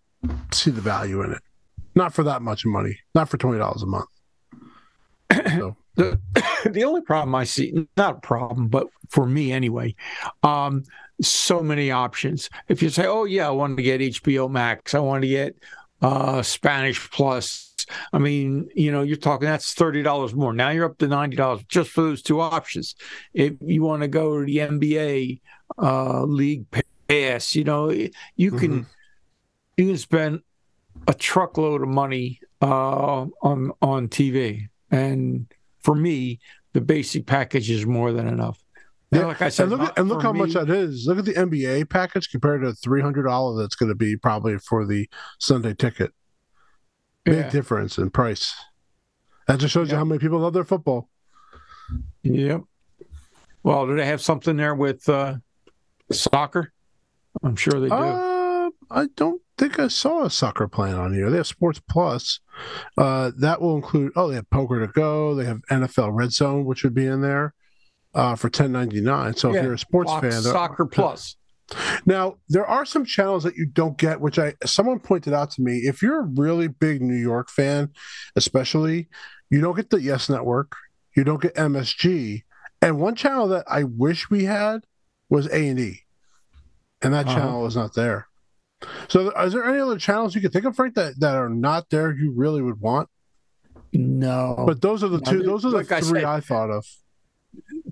see 0.52 0.72
the 0.72 0.82
value 0.82 1.22
in 1.22 1.32
it. 1.32 1.41
Not 1.95 2.13
for 2.13 2.24
that 2.24 2.41
much 2.41 2.65
money. 2.65 3.00
Not 3.15 3.30
for 3.30 3.38
twenty 3.38 3.58
dollars 3.58 3.84
a 3.84 3.88
month. 3.88 4.10
So. 5.58 5.76
The 5.95 6.17
the 6.72 6.86
only 6.86 7.02
problem 7.02 7.36
I 7.36 7.43
see, 7.43 7.88
not 7.98 8.17
a 8.17 8.19
problem, 8.22 8.69
but 8.69 8.88
for 9.10 9.26
me 9.26 9.52
anyway, 9.52 9.95
um, 10.43 10.84
so 11.22 11.62
many 11.62 11.91
options. 11.91 12.50
If 12.69 12.82
you 12.82 12.89
say, 12.89 13.06
"Oh 13.06 13.26
yeah, 13.26 13.48
I 13.48 13.52
want 13.52 13.76
to 13.76 13.84
get 13.84 14.00
HBO 14.00 14.50
Max, 14.50 14.95
I 14.95 15.00
want 15.00 15.24
to 15.24 15.28
get 15.28 15.56
uh, 16.02 16.41
Spanish 16.41 17.12
Plus," 17.12 17.69
I 18.13 18.17
mean, 18.17 18.69
you 18.75 18.91
know, 18.91 19.02
you're 19.02 19.17
talking 19.17 19.47
that's 19.47 19.73
thirty 19.73 20.04
dollars 20.04 20.34
more. 20.34 20.54
Now 20.54 20.69
you're 20.69 20.86
up 20.86 20.97
to 20.99 21.08
ninety 21.08 21.36
dollars 21.36 21.63
just 21.67 21.91
for 21.91 22.02
those 22.02 22.21
two 22.21 22.41
options. 22.41 22.95
If 23.34 23.54
you 23.62 23.84
want 23.84 24.02
to 24.02 24.08
go 24.08 24.39
to 24.39 24.45
the 24.45 24.58
NBA 24.58 25.41
uh, 25.78 26.23
League 26.23 26.65
Pass, 27.08 27.56
you 27.56 27.63
know, 27.63 27.89
you 27.89 28.52
can 28.52 28.71
mm-hmm. 28.71 28.89
you 29.78 29.88
can 29.88 29.97
spend 29.97 30.41
a 31.08 31.13
truckload 31.13 31.82
of 31.82 31.88
money 31.88 32.39
uh, 32.62 33.25
on 33.41 33.71
on 33.82 34.08
TV 34.08 34.69
and 34.91 35.45
for 35.82 35.95
me, 35.95 36.39
the 36.73 36.82
basic 36.82 37.25
package 37.25 37.69
is 37.69 37.86
more 37.86 38.12
than 38.12 38.28
enough. 38.28 38.63
Yeah, 39.12 39.25
like 39.25 39.41
I 39.41 39.49
said, 39.49 39.63
and 39.63 39.71
look, 39.71 39.82
at, 39.82 39.97
and 39.97 40.08
look 40.08 40.21
how 40.21 40.32
me, 40.32 40.39
much 40.39 40.54
that 40.54 40.69
is. 40.69 41.08
Look 41.08 41.17
at 41.17 41.25
the 41.25 41.34
NBA 41.34 41.89
package 41.89 42.30
compared 42.30 42.62
to 42.62 42.73
three 42.73 43.02
hundred 43.02 43.23
dollars 43.23 43.60
that's 43.60 43.75
going 43.75 43.89
to 43.89 43.95
be 43.95 44.15
probably 44.15 44.58
for 44.60 44.86
the 44.86 45.10
Sunday 45.39 45.73
ticket. 45.73 46.12
Big 47.26 47.38
yeah. 47.38 47.50
difference 47.50 47.98
in 47.98 48.10
price. 48.10 48.56
That 49.48 49.60
just 49.60 49.74
shows 49.74 49.88
yep. 49.88 49.94
you 49.94 49.98
how 49.98 50.06
many 50.06 50.20
people 50.20 50.40
love 50.40 50.54
their 50.54 50.64
football. 50.64 51.10
Yep. 52.24 52.62
Well, 53.64 53.88
do 53.88 53.96
they 53.96 54.06
have 54.06 54.22
something 54.22 54.58
there 54.58 54.76
with 54.76 55.08
uh, 55.10 55.36
soccer? 56.12 56.72
I'm 57.44 57.56
sure 57.56 57.80
they 57.80 57.90
do. 57.90 57.94
Uh, 57.94 58.70
I 58.90 59.08
don't 59.16 59.42
think 59.58 59.80
I 59.80 59.88
saw 59.88 60.26
a 60.26 60.30
soccer 60.30 60.68
plan 60.68 60.96
on 60.96 61.14
here. 61.14 61.30
They 61.30 61.38
have 61.38 61.48
Sports 61.48 61.82
Plus. 61.90 62.40
Uh, 62.98 63.32
that 63.38 63.62
will 63.62 63.76
include. 63.76 64.14
Oh, 64.16 64.30
they 64.30 64.36
have 64.36 64.50
Poker 64.50 64.80
to 64.86 64.92
Go. 64.92 65.36
They 65.36 65.46
have 65.46 65.62
NFL 65.70 66.12
Red 66.14 66.32
Zone, 66.32 66.66
which 66.66 66.84
would 66.84 66.94
be 66.94 67.06
in 67.06 67.22
there 67.22 67.54
uh, 68.14 68.36
for 68.36 68.50
ten 68.50 68.72
ninety 68.72 69.02
nine. 69.02 69.36
So 69.36 69.52
yeah, 69.52 69.60
if 69.60 69.64
you're 69.64 69.74
a 69.74 69.80
sports 69.80 70.12
Fox 70.12 70.22
fan, 70.22 70.42
Soccer 70.42 70.86
Plus. 70.86 71.36
Now 72.06 72.38
there 72.48 72.66
are 72.66 72.86
some 72.86 73.06
channels 73.06 73.44
that 73.44 73.56
you 73.56 73.66
don't 73.66 73.98
get, 73.98 74.22
which 74.22 74.40
I 74.40 74.56
someone 74.66 75.00
pointed 75.00 75.34
out 75.34 75.52
to 75.52 75.62
me. 75.62 75.80
If 75.80 76.02
you're 76.02 76.22
a 76.22 76.30
really 76.36 76.68
big 76.68 77.02
New 77.02 77.16
York 77.16 77.50
fan, 77.50 77.92
especially, 78.36 79.10
you 79.50 79.62
don't 79.62 79.76
get 79.76 79.90
the 79.90 80.02
Yes 80.02 80.30
Network, 80.30 80.76
you 81.16 81.24
don't 81.24 81.42
get 81.42 81.56
MSG, 81.56 82.44
and 82.82 83.00
one 83.00 83.16
channel 83.16 83.48
that 83.50 83.66
I 83.68 83.84
wish 83.84 84.30
we 84.30 84.46
had 84.46 84.86
was 85.30 85.48
A 85.48 85.68
and 85.68 85.80
E, 85.80 86.02
and 87.02 87.14
that 87.14 87.28
uh-huh. 87.28 87.36
channel 87.36 87.66
is 87.66 87.76
not 87.76 87.94
there. 87.94 88.28
So, 89.10 89.32
is 89.42 89.54
there 89.54 89.66
any 89.66 89.80
other 89.80 89.98
channels 89.98 90.36
you 90.36 90.42
could 90.42 90.54
think 90.54 90.66
of, 90.66 90.76
Frank, 90.76 90.96
that, 90.96 91.20
that 91.20 91.36
are 91.36 91.50
not 91.50 91.90
there 91.90 92.16
you 92.16 92.32
really 92.32 92.62
would 92.62 92.80
want? 92.80 93.10
No, 93.92 94.64
but 94.66 94.82
those 94.82 95.04
are 95.04 95.10
the 95.10 95.20
two. 95.20 95.44
Those 95.44 95.66
are 95.66 95.72
the 95.72 95.78
like 95.78 95.88
three 95.88 95.98
I, 95.98 96.02
said, 96.02 96.24
I, 96.24 96.40
thought 96.40 96.70
of. 96.70 96.86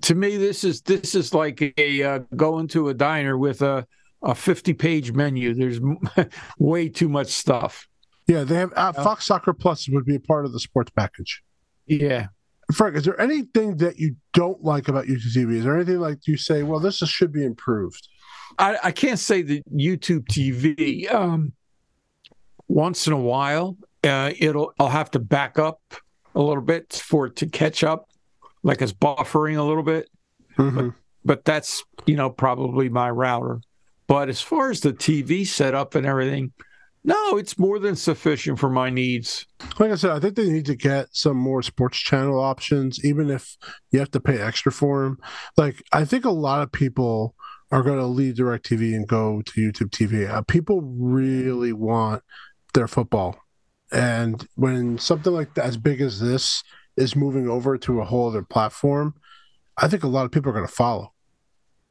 To 0.02 0.14
me, 0.14 0.36
this 0.36 0.64
is 0.64 0.82
this 0.82 1.14
is 1.14 1.34
like 1.34 1.74
a 1.78 2.02
uh, 2.02 2.18
going 2.36 2.68
to 2.68 2.88
a 2.88 2.94
diner 2.94 3.36
with 3.36 3.62
a 3.62 3.86
a 4.22 4.34
fifty 4.34 4.74
page 4.74 5.12
menu. 5.12 5.54
There's 5.54 5.80
way 6.58 6.88
too 6.88 7.08
much 7.08 7.28
stuff. 7.28 7.88
Yeah, 8.26 8.44
they 8.44 8.56
have 8.56 8.72
uh, 8.76 8.92
Fox 8.92 9.26
Soccer 9.26 9.54
Plus 9.54 9.88
would 9.88 10.04
be 10.04 10.16
a 10.16 10.20
part 10.20 10.44
of 10.44 10.52
the 10.52 10.60
sports 10.60 10.90
package. 10.94 11.42
Yeah, 11.86 12.26
Frank, 12.74 12.96
is 12.96 13.04
there 13.04 13.18
anything 13.20 13.78
that 13.78 13.98
you 13.98 14.16
don't 14.34 14.62
like 14.62 14.88
about 14.88 15.06
YouTube 15.06 15.34
TV? 15.34 15.54
Is 15.56 15.64
there 15.64 15.76
anything 15.76 16.00
like 16.00 16.26
you 16.26 16.36
say, 16.36 16.62
well, 16.62 16.80
this 16.80 16.98
should 16.98 17.32
be 17.32 17.44
improved? 17.44 18.08
I, 18.58 18.78
I 18.84 18.92
can't 18.92 19.18
say 19.18 19.42
that 19.42 19.62
YouTube 19.74 20.26
TV. 20.26 21.12
Um, 21.12 21.52
once 22.66 23.06
in 23.06 23.14
a 23.14 23.18
while, 23.18 23.76
uh, 24.04 24.32
it'll 24.38 24.74
I'll 24.78 24.88
have 24.88 25.10
to 25.12 25.18
back 25.18 25.58
up 25.58 25.80
a 26.34 26.42
little 26.42 26.62
bit 26.62 26.92
for 26.92 27.26
it 27.26 27.36
to 27.36 27.46
catch 27.46 27.82
up, 27.82 28.07
like 28.62 28.82
it's 28.82 28.92
buffering 28.92 29.56
a 29.58 29.62
little 29.62 29.82
bit. 29.82 30.08
Mhm. 30.56 30.74
But, 30.74 30.94
but 31.24 31.44
that's 31.44 31.84
you 32.06 32.16
know 32.16 32.30
probably 32.30 32.88
my 32.88 33.10
router. 33.10 33.60
But 34.06 34.28
as 34.28 34.40
far 34.40 34.70
as 34.70 34.80
the 34.80 34.92
TV 34.92 35.46
setup 35.46 35.94
and 35.94 36.06
everything, 36.06 36.52
no, 37.04 37.36
it's 37.36 37.58
more 37.58 37.78
than 37.78 37.94
sufficient 37.94 38.58
for 38.58 38.70
my 38.70 38.90
needs. 38.90 39.46
Like 39.78 39.92
I 39.92 39.94
said, 39.94 40.10
I 40.10 40.20
think 40.20 40.34
they 40.34 40.48
need 40.48 40.66
to 40.66 40.74
get 40.74 41.08
some 41.12 41.36
more 41.36 41.62
sports 41.62 41.98
channel 41.98 42.40
options, 42.40 43.04
even 43.04 43.30
if 43.30 43.56
you 43.90 43.98
have 43.98 44.10
to 44.12 44.20
pay 44.20 44.38
extra 44.38 44.72
for 44.72 45.04
them. 45.04 45.18
Like, 45.56 45.82
I 45.92 46.04
think 46.04 46.24
a 46.24 46.30
lot 46.30 46.62
of 46.62 46.72
people 46.72 47.34
are 47.70 47.82
going 47.82 47.98
to 47.98 48.06
leave 48.06 48.34
DirecTV 48.34 48.94
and 48.94 49.06
go 49.06 49.42
to 49.42 49.60
YouTube 49.60 49.90
TV. 49.90 50.28
Uh, 50.28 50.42
people 50.42 50.80
really 50.82 51.72
want 51.72 52.22
their 52.74 52.88
football. 52.88 53.38
And 53.92 54.46
when 54.56 54.98
something 54.98 55.32
like 55.32 55.54
that, 55.54 55.64
as 55.66 55.76
big 55.76 56.00
as 56.00 56.20
this 56.20 56.62
is 56.98 57.14
moving 57.16 57.48
over 57.48 57.78
to 57.78 58.00
a 58.00 58.04
whole 58.04 58.28
other 58.28 58.42
platform, 58.42 59.14
I 59.76 59.88
think 59.88 60.02
a 60.04 60.08
lot 60.08 60.24
of 60.24 60.30
people 60.32 60.50
are 60.50 60.54
going 60.54 60.66
to 60.66 60.72
follow. 60.72 61.12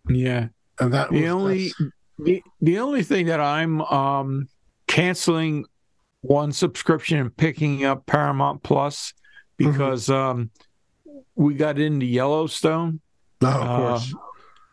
Yeah. 0.09 0.49
And 0.79 0.93
that 0.93 1.09
The 1.11 1.23
was- 1.23 1.31
only 1.31 1.71
the, 2.19 2.43
the 2.61 2.79
only 2.79 3.03
thing 3.03 3.27
that 3.27 3.39
I'm 3.39 3.81
um, 3.81 4.47
canceling 4.87 5.65
one 6.21 6.51
subscription 6.51 7.19
and 7.19 7.35
picking 7.35 7.85
up 7.85 8.05
Paramount 8.05 8.63
Plus 8.63 9.13
Mm-hmm. 9.59 9.71
because 9.71 10.07
um, 10.11 10.51
we 11.35 11.55
got 11.55 11.79
into 11.79 12.05
Yellowstone 12.05 12.99
of 13.41 13.47
uh, 13.47 13.77
course. 13.77 14.13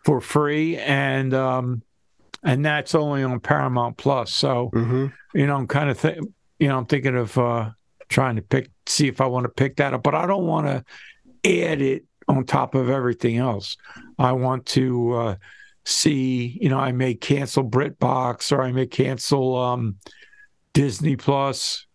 for 0.05 0.21
free, 0.21 0.77
and 0.77 1.33
um, 1.33 1.81
and 2.43 2.63
that's 2.67 2.95
only 2.95 3.23
on 3.23 3.41
Paramount 3.41 3.97
Plus. 3.97 4.31
So 4.35 4.69
hmm 4.75 5.07
you 5.33 5.47
know, 5.47 5.57
I'm 5.57 5.67
kind 5.67 5.89
of 5.89 5.99
th- 5.99 6.19
you 6.59 6.69
know, 6.69 6.77
I'm 6.77 6.85
thinking 6.85 7.17
of 7.17 7.39
uh, 7.39 7.71
trying 8.11 8.37
to 8.37 8.43
pick, 8.43 8.71
see 8.87 9.09
if 9.09 9.21
I 9.21 9.27
want 9.27 9.45
to 9.45 9.49
pick 9.51 9.77
that 9.77 9.95
up, 9.95 10.03
but 10.03 10.15
I 10.15 10.27
don't 10.27 10.47
want 10.47 10.67
to 10.67 10.85
add 11.45 11.81
it 11.83 12.05
on 12.29 12.45
top 12.45 12.75
of 12.75 12.89
everything 12.89 13.37
else. 13.37 13.77
I 14.19 14.33
want 14.33 14.67
to 14.67 15.13
uh, 15.13 15.37
see, 15.85 16.59
you 16.61 16.69
know, 16.69 16.79
I 16.79 16.93
may 16.93 17.15
cancel 17.15 17.69
BritBox 17.69 18.53
or 18.53 18.63
I 18.63 18.73
may 18.73 18.87
cancel 18.87 19.57
um, 19.57 19.97
Disney 20.73 21.17
Plus. 21.17 21.87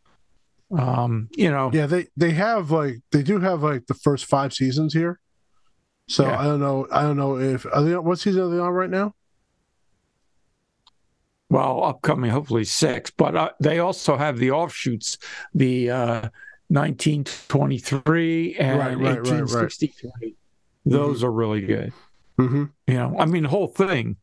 Um, 0.77 1.29
you 1.35 1.49
know, 1.49 1.71
Yeah, 1.73 1.87
they 1.87 2.07
they 2.15 2.31
have 2.31 2.69
like 2.69 2.97
they 3.11 3.23
do 3.23 3.39
have 3.39 3.63
like 3.63 3.87
the 3.87 3.95
first 3.95 4.25
five 4.25 4.53
seasons 4.53 4.93
here. 4.93 5.19
So 6.07 6.25
Yeah. 6.25 6.39
I 6.39 6.43
don't 6.43 6.59
know. 6.59 6.87
I 6.91 7.01
don't 7.01 7.17
know 7.17 7.37
if 7.37 7.65
are 7.65 7.81
they 7.81 7.95
on, 7.95 8.03
what 8.03 8.19
season 8.19 8.43
are 8.43 8.49
they 8.49 8.59
on 8.59 8.71
right 8.71 8.89
now? 8.89 9.15
well, 11.49 11.83
upcoming 11.83 12.29
hopefully 12.29 12.63
six, 12.63 13.09
but 13.09 13.35
uh, 13.35 13.49
they 13.59 13.79
also 13.79 14.15
have 14.15 14.37
the 14.37 14.51
offshoots, 14.51 15.17
the 15.53 15.89
uh, 15.89 16.29
1923 16.69 18.55
and 18.57 18.79
Right, 18.79 18.87
right, 18.87 18.97
right, 18.97 19.17
right. 19.17 19.27
1863. 19.27 20.35
Those 20.85 21.23
are 21.23 21.31
really 21.31 21.61
good. 21.61 21.93
Mm-hmm. 22.39 22.65
You 22.87 22.93
know, 22.93 23.15
I 23.19 23.25
mean, 23.25 23.43
the 23.43 23.49
whole 23.49 23.67
thing. 23.67 24.17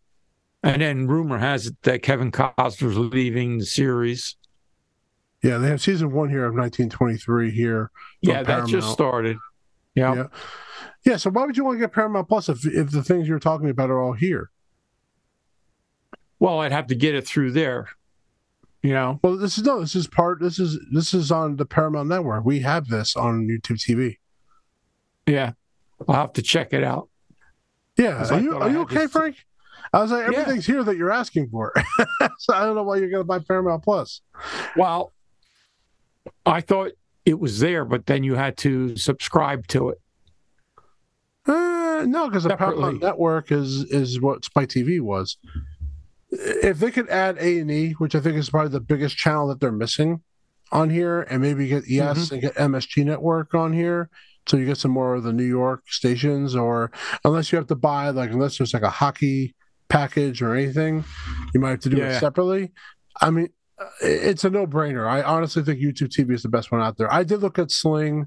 And 0.62 0.82
then 0.82 1.06
rumor 1.06 1.38
has 1.38 1.66
it 1.66 1.82
that 1.82 2.02
Kevin 2.02 2.32
Costner's 2.32 2.96
leaving 2.96 3.58
the 3.58 3.66
series. 3.66 4.36
Yeah, 5.42 5.58
they 5.58 5.68
have 5.68 5.80
season 5.80 6.12
one 6.12 6.28
here 6.28 6.44
of 6.44 6.54
1923 6.54 7.50
here. 7.50 7.90
Yeah, 8.20 8.42
that 8.42 8.66
just 8.66 8.90
started. 8.90 9.36
Yeah. 9.94 10.14
Yeah. 10.14 10.26
Yeah. 11.04 11.16
So 11.18 11.30
why 11.30 11.44
would 11.44 11.56
you 11.56 11.64
want 11.64 11.76
to 11.76 11.80
get 11.80 11.92
Paramount 11.92 12.28
Plus 12.28 12.48
if 12.48 12.66
if 12.66 12.90
the 12.90 13.04
things 13.04 13.28
you're 13.28 13.38
talking 13.38 13.70
about 13.70 13.90
are 13.90 14.00
all 14.00 14.14
here? 14.14 14.50
Well, 16.40 16.60
I'd 16.60 16.72
have 16.72 16.88
to 16.88 16.94
get 16.94 17.14
it 17.14 17.26
through 17.26 17.52
there. 17.52 17.88
You 18.86 18.92
know, 18.92 19.18
Well, 19.24 19.36
this 19.36 19.58
is 19.58 19.64
no. 19.64 19.80
This 19.80 19.96
is 19.96 20.06
part. 20.06 20.38
This 20.40 20.60
is 20.60 20.78
this 20.92 21.12
is 21.12 21.32
on 21.32 21.56
the 21.56 21.66
Paramount 21.66 22.08
Network. 22.08 22.44
We 22.44 22.60
have 22.60 22.86
this 22.86 23.16
on 23.16 23.48
YouTube 23.48 23.78
TV. 23.84 24.18
yeah. 25.26 25.52
I'll 26.06 26.14
have 26.14 26.34
to 26.34 26.42
check 26.42 26.72
it 26.72 26.84
out. 26.84 27.08
yeah 27.96 28.28
Are 28.30 28.38
you 28.38 28.56
are 28.56 28.70
you 28.70 28.80
okay, 28.82 29.08
Frank? 29.08 29.44
I 29.92 30.02
was 30.02 30.12
like, 30.12 30.30
Yeah. 30.30 30.38
everything's 30.38 30.66
here 30.66 30.84
that 30.84 30.96
you're 30.96 31.10
asking 31.10 31.48
for. 31.48 31.72
so 32.38 32.54
I 32.54 32.64
don't 32.64 32.76
know 32.76 32.84
why 32.84 32.98
you're 32.98 33.10
going 33.10 33.22
to 33.22 33.24
buy 33.24 33.40
Paramount 33.40 33.82
Plus. 33.82 34.20
Well, 34.76 35.12
I 36.44 36.60
thought 36.60 36.92
it 37.24 37.40
was 37.40 37.58
there, 37.58 37.84
but 37.84 38.06
then 38.06 38.22
you 38.22 38.34
had 38.36 38.56
to 38.58 38.96
subscribe 38.96 39.66
to 39.68 39.88
it. 39.88 40.00
Uh, 41.46 42.04
no, 42.06 42.28
because 42.28 42.44
the 42.44 42.56
Paramount 42.56 43.00
Network 43.02 43.50
is 43.50 43.82
is 43.90 44.20
what 44.20 44.44
Spike 44.44 44.68
TV 44.68 45.00
was. 45.00 45.38
If 46.30 46.78
they 46.78 46.90
could 46.90 47.08
add 47.08 47.38
A 47.38 47.60
and 47.60 47.70
E, 47.70 47.92
which 47.92 48.14
I 48.14 48.20
think 48.20 48.36
is 48.36 48.50
probably 48.50 48.70
the 48.70 48.80
biggest 48.80 49.16
channel 49.16 49.46
that 49.48 49.60
they're 49.60 49.72
missing 49.72 50.22
on 50.72 50.90
here, 50.90 51.22
and 51.22 51.40
maybe 51.40 51.68
get 51.68 51.84
ES 51.84 51.90
mm-hmm. 51.90 52.34
and 52.34 52.42
get 52.42 52.54
MSG 52.56 53.04
Network 53.04 53.54
on 53.54 53.72
here, 53.72 54.10
so 54.46 54.56
you 54.56 54.66
get 54.66 54.78
some 54.78 54.90
more 54.90 55.14
of 55.14 55.22
the 55.22 55.32
New 55.32 55.44
York 55.44 55.84
stations, 55.86 56.56
or 56.56 56.90
unless 57.24 57.52
you 57.52 57.56
have 57.58 57.68
to 57.68 57.76
buy 57.76 58.10
like 58.10 58.30
unless 58.30 58.58
there's 58.58 58.74
like 58.74 58.82
a 58.82 58.90
hockey 58.90 59.54
package 59.88 60.42
or 60.42 60.54
anything, 60.54 61.04
you 61.54 61.60
might 61.60 61.70
have 61.70 61.80
to 61.80 61.88
do 61.88 61.98
Yeah. 61.98 62.16
it 62.16 62.20
separately. 62.20 62.72
I 63.20 63.30
mean, 63.30 63.48
it's 64.02 64.44
a 64.44 64.50
no 64.50 64.66
brainer. 64.66 65.06
I 65.08 65.22
honestly 65.22 65.62
think 65.62 65.80
YouTube 65.80 66.08
TV 66.08 66.34
is 66.34 66.42
the 66.42 66.48
best 66.48 66.72
one 66.72 66.80
out 66.80 66.96
there. 66.96 67.12
I 67.12 67.22
did 67.22 67.40
look 67.40 67.58
at 67.58 67.70
Sling 67.70 68.26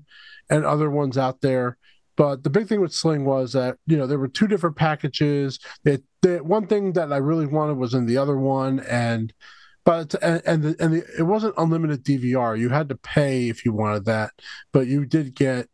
and 0.49 0.65
other 0.65 0.89
ones 0.89 1.17
out 1.17 1.41
there. 1.41 1.77
But 2.19 2.43
the 2.43 2.49
big 2.49 2.67
thing 2.67 2.81
with 2.81 2.93
Sling 2.93 3.23
was 3.23 3.53
that 3.53 3.77
you 3.87 3.95
know 3.95 4.05
there 4.05 4.19
were 4.19 4.27
two 4.27 4.45
different 4.45 4.75
packages. 4.75 5.57
That 5.85 6.03
the 6.21 6.39
one 6.39 6.67
thing 6.67 6.91
that 6.93 7.13
I 7.13 7.17
really 7.17 7.45
wanted 7.45 7.77
was 7.77 7.93
in 7.93 8.07
the 8.07 8.17
other 8.17 8.37
one, 8.37 8.81
and 8.81 9.33
but 9.85 10.13
and 10.21 10.41
and, 10.45 10.63
the, 10.63 10.75
and 10.83 10.93
the, 10.95 11.05
it 11.17 11.23
wasn't 11.23 11.53
unlimited 11.57 12.03
DVR. 12.03 12.59
You 12.59 12.67
had 12.67 12.89
to 12.89 12.97
pay 12.97 13.47
if 13.47 13.63
you 13.63 13.71
wanted 13.71 14.03
that, 14.03 14.31
but 14.73 14.87
you 14.87 15.05
did 15.05 15.33
get 15.33 15.69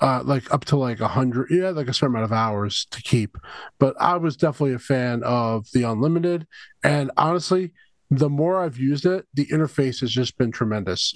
uh, 0.00 0.22
like 0.24 0.50
up 0.50 0.64
to 0.64 0.78
like 0.78 1.00
a 1.00 1.08
hundred, 1.08 1.48
yeah, 1.50 1.68
like 1.68 1.88
a 1.88 1.92
certain 1.92 2.16
amount 2.16 2.24
of 2.24 2.32
hours 2.32 2.86
to 2.92 3.02
keep. 3.02 3.36
But 3.78 4.00
I 4.00 4.16
was 4.16 4.38
definitely 4.38 4.76
a 4.76 4.78
fan 4.78 5.22
of 5.24 5.66
the 5.74 5.82
unlimited, 5.82 6.46
and 6.82 7.10
honestly, 7.18 7.74
the 8.10 8.30
more 8.30 8.64
I've 8.64 8.78
used 8.78 9.04
it, 9.04 9.26
the 9.34 9.44
interface 9.48 10.00
has 10.00 10.10
just 10.10 10.38
been 10.38 10.52
tremendous. 10.52 11.12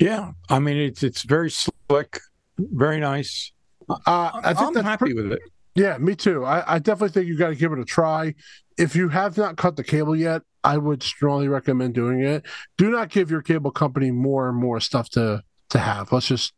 Yeah. 0.00 0.32
I 0.48 0.58
mean, 0.58 0.76
it's 0.76 1.04
it's 1.04 1.22
very 1.22 1.52
slick, 1.52 2.18
very 2.58 2.98
nice. 2.98 3.52
Uh, 4.06 4.30
I 4.42 4.54
think 4.54 4.76
I'm 4.76 4.84
happy 4.84 5.14
with 5.14 5.32
it. 5.32 5.40
Yeah, 5.74 5.98
me 5.98 6.16
too. 6.16 6.44
I, 6.44 6.74
I 6.74 6.78
definitely 6.78 7.10
think 7.10 7.26
you 7.26 7.38
got 7.38 7.48
to 7.48 7.54
give 7.54 7.72
it 7.72 7.78
a 7.78 7.84
try. 7.84 8.34
If 8.76 8.96
you 8.96 9.08
have 9.08 9.36
not 9.36 9.56
cut 9.56 9.76
the 9.76 9.84
cable 9.84 10.16
yet, 10.16 10.42
I 10.64 10.78
would 10.78 11.02
strongly 11.02 11.48
recommend 11.48 11.94
doing 11.94 12.22
it. 12.22 12.44
Do 12.76 12.90
not 12.90 13.10
give 13.10 13.30
your 13.30 13.42
cable 13.42 13.70
company 13.70 14.10
more 14.10 14.48
and 14.48 14.58
more 14.58 14.80
stuff 14.80 15.08
to 15.10 15.42
to 15.70 15.78
have. 15.78 16.12
Let's 16.12 16.26
just 16.26 16.52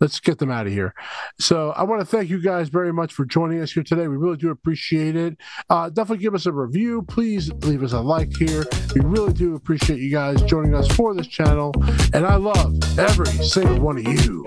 let's 0.00 0.20
get 0.20 0.38
them 0.38 0.50
out 0.50 0.66
of 0.66 0.72
here. 0.72 0.94
So 1.38 1.70
I 1.70 1.82
want 1.82 2.00
to 2.00 2.06
thank 2.06 2.30
you 2.30 2.40
guys 2.40 2.68
very 2.68 2.92
much 2.92 3.12
for 3.12 3.24
joining 3.24 3.60
us 3.60 3.72
here 3.72 3.82
today. 3.82 4.08
We 4.08 4.16
really 4.16 4.36
do 4.36 4.50
appreciate 4.50 5.16
it. 5.16 5.36
Uh, 5.68 5.88
definitely 5.90 6.22
give 6.22 6.34
us 6.34 6.46
a 6.46 6.52
review. 6.52 7.02
Please 7.02 7.52
leave 7.64 7.82
us 7.82 7.92
a 7.92 8.00
like 8.00 8.34
here. 8.36 8.64
We 8.94 9.00
really 9.00 9.32
do 9.32 9.54
appreciate 9.54 9.98
you 9.98 10.10
guys 10.10 10.40
joining 10.42 10.74
us 10.74 10.88
for 10.94 11.14
this 11.14 11.26
channel, 11.26 11.74
and 12.14 12.24
I 12.24 12.36
love 12.36 12.74
every 12.98 13.26
single 13.26 13.80
one 13.80 13.98
of 13.98 14.04
you. 14.04 14.46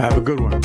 Have 0.00 0.16
a 0.16 0.20
good 0.22 0.40
one. 0.40 0.62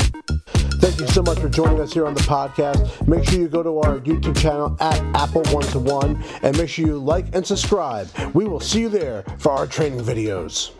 Thank 0.78 0.98
you 0.98 1.06
so 1.08 1.22
much 1.22 1.38
for 1.38 1.50
joining 1.50 1.78
us 1.78 1.92
here 1.92 2.06
on 2.06 2.14
the 2.14 2.22
podcast. 2.22 3.06
Make 3.06 3.28
sure 3.28 3.38
you 3.38 3.48
go 3.48 3.62
to 3.62 3.78
our 3.80 4.00
YouTube 4.00 4.34
channel 4.38 4.74
at 4.80 4.98
Apple 5.14 5.42
One 5.52 5.64
to 5.64 5.78
One 5.78 6.24
and 6.40 6.56
make 6.56 6.70
sure 6.70 6.86
you 6.86 6.96
like 6.96 7.34
and 7.34 7.46
subscribe. 7.46 8.08
We 8.32 8.46
will 8.46 8.60
see 8.60 8.80
you 8.80 8.88
there 8.88 9.24
for 9.38 9.52
our 9.52 9.66
training 9.66 10.00
videos. 10.00 10.70